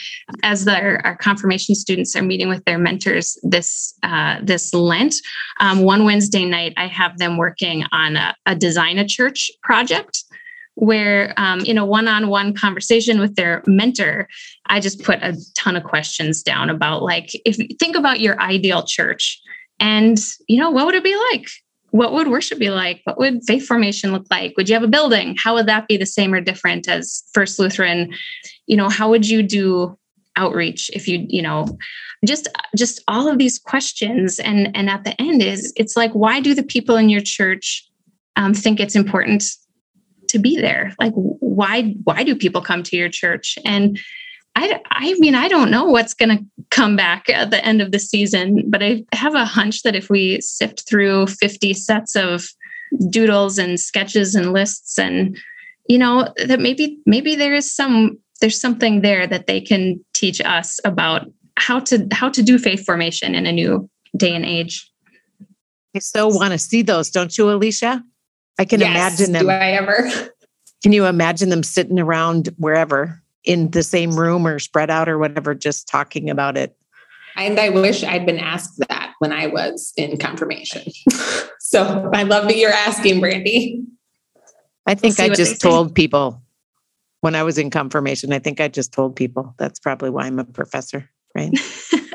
as 0.42 0.64
their, 0.64 1.02
our 1.06 1.18
confirmation 1.18 1.76
students 1.76 2.16
are 2.16 2.22
meeting 2.22 2.48
with 2.48 2.64
their 2.64 2.78
mentors 2.78 3.38
this 3.44 3.94
uh, 4.04 4.40
this 4.42 4.74
lent 4.74 5.16
um, 5.60 5.82
one 5.82 6.06
wednesday 6.06 6.46
night 6.46 6.74
i 6.78 6.88
have 6.88 7.18
them 7.18 7.36
working 7.36 7.84
on 7.92 8.16
a, 8.16 8.34
a 8.46 8.56
design 8.56 8.98
a 8.98 9.06
church 9.06 9.52
project 9.62 10.24
where 10.78 11.34
um, 11.38 11.60
in 11.62 11.78
a 11.78 11.86
one-on-one 11.86 12.54
conversation 12.54 13.20
with 13.20 13.36
their 13.36 13.64
mentor 13.66 14.28
i 14.68 14.80
just 14.80 15.04
put 15.04 15.20
a 15.22 15.36
ton 15.56 15.76
of 15.76 15.84
questions 15.84 16.44
down 16.44 16.70
about 16.70 17.02
like 17.02 17.30
if 17.46 17.58
think 17.80 17.96
about 17.96 18.20
your 18.20 18.40
ideal 18.42 18.84
church 18.84 19.42
and 19.80 20.20
you 20.48 20.60
know 20.60 20.70
what 20.70 20.86
would 20.86 20.96
it 20.96 21.04
be 21.04 21.16
like 21.32 21.50
what 21.92 22.14
would 22.14 22.28
worship 22.28 22.60
be 22.60 22.70
like? 22.70 23.02
What 23.06 23.18
would 23.18 23.44
faith 23.46 23.66
formation 23.66 24.12
look 24.12 24.26
like? 24.30 24.56
Would 24.58 24.68
you 24.70 24.76
have 24.76 24.84
a 24.84 24.88
building? 24.88 25.36
How 25.42 25.56
would 25.56 25.68
that 25.68 25.88
be 25.88 25.98
the 25.98 26.06
same 26.06 26.34
or 26.34 26.42
different 26.42 26.88
as 26.88 27.24
First 27.34 27.60
Lutheran? 27.60 28.14
You 28.68 28.78
know, 28.78 28.90
how 28.90 29.10
would 29.10 29.28
you 29.28 29.42
do 29.42 29.98
outreach 30.36 30.92
if 30.94 31.08
you, 31.08 31.26
you 31.30 31.42
know, 31.42 31.66
just 32.26 32.48
just 32.76 33.02
all 33.08 33.28
of 33.28 33.38
these 33.38 33.60
questions 33.60 34.40
and 34.40 34.76
and 34.76 34.90
at 34.90 35.04
the 35.04 35.20
end 35.22 35.42
is 35.42 35.72
it's 35.76 35.96
like 35.96 36.12
why 36.14 36.40
do 36.40 36.56
the 36.56 36.64
people 36.64 36.96
in 36.96 37.10
your 37.10 37.22
church 37.22 37.88
um, 38.36 38.54
think 38.54 38.80
it's 38.80 38.96
important 38.96 39.44
to 40.30 40.40
be 40.40 40.60
there. 40.60 40.94
Like 41.00 41.14
why 41.14 41.96
why 42.04 42.24
do 42.24 42.36
people 42.36 42.62
come 42.62 42.84
to 42.84 42.98
your 42.98 43.10
church? 43.10 43.58
And 43.66 44.00
I, 44.56 44.82
I 44.90 45.14
mean, 45.20 45.36
I 45.36 45.48
don't 45.48 45.70
know 45.70 45.86
what's 45.86 46.16
going 46.16 46.36
to 46.36 46.44
come 46.72 46.96
back 46.96 47.30
at 47.30 47.52
the 47.52 47.64
end 47.64 47.80
of 47.80 47.92
the 47.92 48.00
season, 48.00 48.64
but 48.68 48.82
I 48.82 49.06
have 49.14 49.36
a 49.36 49.46
hunch 49.46 49.84
that 49.84 49.96
if 49.96 50.10
we 50.10 50.42
sift 50.42 50.90
through 50.90 51.28
50 51.28 51.76
sets 51.76 52.16
of 52.16 52.48
doodles 53.10 53.60
and 53.60 53.80
sketches 53.80 54.34
and 54.34 54.54
lists 54.54 54.98
and 54.98 55.38
you 55.88 55.98
know 55.98 56.34
that 56.46 56.60
maybe 56.60 57.00
maybe 57.06 57.36
there 57.36 57.54
is 57.54 57.74
some 57.74 58.18
there's 58.42 58.60
something 58.60 59.02
there 59.02 59.28
that 59.28 59.48
they 59.48 59.62
can 59.62 60.04
teach 60.14 60.42
us 60.42 60.80
about 60.86 61.28
how 61.58 61.80
to 61.80 62.08
how 62.12 62.30
to 62.30 62.42
do 62.42 62.58
faith 62.58 62.86
formation 62.86 63.36
in 63.36 63.46
a 63.46 63.52
new 63.52 63.90
day 64.16 64.34
and 64.34 64.46
age. 64.46 64.90
I 65.96 66.00
so 66.00 66.28
want 66.28 66.54
to 66.54 66.58
see 66.58 66.82
those 66.82 67.10
don't 67.10 67.38
you 67.38 67.50
alicia 67.52 68.04
i 68.60 68.66
can 68.66 68.80
yes, 68.80 68.90
imagine 68.90 69.34
them 69.34 69.44
do 69.44 69.50
i 69.50 69.72
ever 69.72 70.10
can 70.84 70.92
you 70.92 71.06
imagine 71.06 71.50
them 71.50 71.64
sitting 71.64 72.00
around 72.00 72.50
wherever 72.58 73.22
in 73.48 73.72
the 73.72 73.82
same 73.82 74.12
room 74.12 74.46
or 74.46 74.60
spread 74.60 74.92
out 74.92 75.08
or 75.08 75.18
whatever, 75.18 75.56
just 75.56 75.88
talking 75.88 76.30
about 76.30 76.58
it. 76.58 76.78
And 77.38 77.60
I 77.60 77.70
wish 77.70 78.04
I'd 78.04 78.26
been 78.26 78.40
asked 78.40 78.78
that 78.90 79.14
when 79.20 79.32
I 79.32 79.48
was 79.48 79.94
in 79.96 80.18
confirmation. 80.18 80.92
so 81.60 82.12
I 82.14 82.24
love 82.24 82.48
that 82.48 82.58
you're 82.58 82.72
asking, 82.72 83.22
Brandy. 83.22 83.84
I 84.86 84.96
think 84.96 85.18
we'll 85.18 85.32
I 85.32 85.36
just 85.36 85.62
told 85.62 85.96
people 85.96 86.42
when 87.22 87.36
I 87.36 87.44
was 87.44 87.58
in 87.58 87.70
confirmation. 87.70 88.34
I 88.34 88.40
think 88.40 88.60
I 88.60 88.68
just 88.68 88.92
told 88.92 89.16
people. 89.16 89.56
That's 89.58 89.80
probably 89.80 90.10
why 90.10 90.26
I'm 90.26 90.40
a 90.40 90.46
professor, 90.46 91.10
right? 91.36 91.52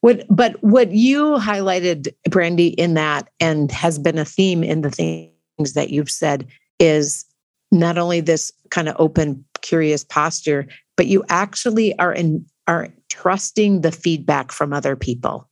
what 0.00 0.24
but 0.28 0.62
what 0.62 0.92
you 0.92 1.36
highlighted, 1.36 2.08
Brandy, 2.30 2.68
in 2.68 2.94
that 2.94 3.28
and 3.40 3.70
has 3.72 3.98
been 3.98 4.18
a 4.18 4.24
theme 4.24 4.62
in 4.62 4.82
the 4.82 4.90
things 4.90 5.72
that 5.74 5.90
you've 5.90 6.10
said 6.10 6.46
is 6.78 7.24
not 7.72 7.98
only 7.98 8.20
this 8.20 8.52
kind 8.70 8.88
of 8.88 8.96
open 8.98 9.44
curious 9.62 10.04
posture, 10.04 10.66
but 10.96 11.06
you 11.06 11.24
actually 11.28 11.98
are 11.98 12.12
in 12.12 12.46
are 12.66 12.88
trusting 13.08 13.80
the 13.80 13.92
feedback 13.92 14.52
from 14.52 14.72
other 14.72 14.96
people. 14.96 15.48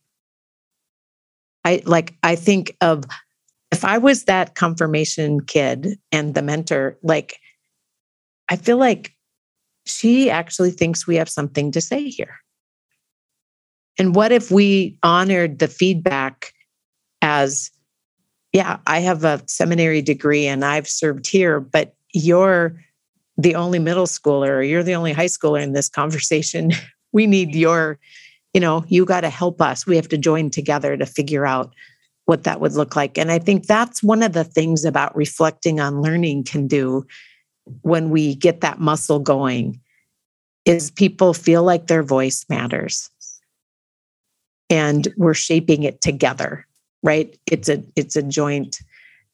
I 1.63 1.81
like 1.85 2.15
I 2.23 2.35
think 2.35 2.75
of 2.81 3.05
if 3.71 3.83
I 3.83 3.97
was 3.97 4.25
that 4.25 4.55
confirmation 4.55 5.41
kid 5.41 5.99
and 6.11 6.35
the 6.35 6.41
mentor, 6.41 6.97
like 7.03 7.37
I 8.47 8.55
feel 8.55 8.77
like 8.77 9.13
she 9.85 10.29
actually 10.29 10.71
thinks 10.71 11.07
we 11.07 11.15
have 11.15 11.29
something 11.29 11.71
to 11.71 11.81
say 11.81 12.07
here. 12.09 12.39
And 13.97 14.15
what 14.15 14.31
if 14.31 14.51
we 14.51 14.97
honored 15.03 15.59
the 15.59 15.67
feedback 15.67 16.53
as, 17.21 17.71
yeah, 18.51 18.77
I 18.87 18.99
have 18.99 19.23
a 19.23 19.41
seminary 19.47 20.01
degree 20.01 20.47
and 20.47 20.65
I've 20.65 20.87
served 20.87 21.27
here, 21.27 21.59
but 21.59 21.95
you're 22.13 22.75
the 23.37 23.55
only 23.55 23.79
middle 23.79 24.05
schooler 24.05 24.49
or 24.49 24.61
you're 24.61 24.83
the 24.83 24.95
only 24.95 25.13
high 25.13 25.25
schooler 25.25 25.61
in 25.61 25.73
this 25.73 25.89
conversation. 25.89 26.71
we 27.11 27.27
need 27.27 27.55
your, 27.55 27.99
you 28.53 28.61
know, 28.61 28.85
you 28.87 29.05
got 29.05 29.21
to 29.21 29.29
help 29.29 29.61
us. 29.61 29.85
We 29.85 29.95
have 29.95 30.09
to 30.09 30.17
join 30.17 30.49
together 30.49 30.95
to 30.97 31.05
figure 31.05 31.45
out 31.45 31.73
what 32.25 32.43
that 32.43 32.59
would 32.59 32.73
look 32.73 32.95
like. 32.95 33.17
And 33.17 33.31
I 33.31 33.39
think 33.39 33.67
that's 33.67 34.01
one 34.01 34.23
of 34.23 34.33
the 34.33 34.43
things 34.43 34.83
about 34.83 35.15
reflecting 35.15 35.79
on 35.79 36.01
learning 36.01 36.43
can 36.45 36.67
do 36.67 37.05
when 37.81 38.09
we 38.09 38.35
get 38.35 38.61
that 38.61 38.79
muscle 38.79 39.19
going 39.19 39.79
is 40.65 40.91
people 40.91 41.33
feel 41.33 41.63
like 41.63 41.87
their 41.87 42.03
voice 42.03 42.45
matters. 42.49 43.09
And 44.69 45.07
we're 45.17 45.33
shaping 45.33 45.83
it 45.83 46.01
together, 46.01 46.65
right? 47.03 47.37
It's 47.51 47.69
a 47.69 47.83
it's 47.95 48.15
a 48.15 48.23
joint 48.23 48.79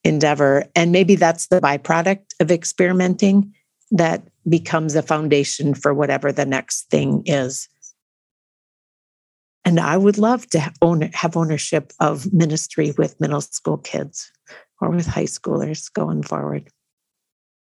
endeavor. 0.03 0.65
And 0.75 0.91
maybe 0.91 1.15
that's 1.15 1.47
the 1.47 1.61
byproduct 1.61 2.25
of 2.39 2.51
experimenting 2.51 3.53
that 3.91 4.23
becomes 4.47 4.95
a 4.95 5.01
foundation 5.01 5.73
for 5.73 5.93
whatever 5.93 6.31
the 6.31 6.45
next 6.45 6.89
thing 6.89 7.23
is. 7.25 7.67
And 9.63 9.79
I 9.79 9.97
would 9.97 10.17
love 10.17 10.47
to 10.49 10.71
own, 10.81 11.01
have 11.13 11.37
ownership 11.37 11.93
of 11.99 12.33
ministry 12.33 12.93
with 12.97 13.19
middle 13.21 13.41
school 13.41 13.77
kids 13.77 14.31
or 14.79 14.89
with 14.89 15.05
high 15.05 15.25
schoolers 15.25 15.91
going 15.93 16.23
forward. 16.23 16.69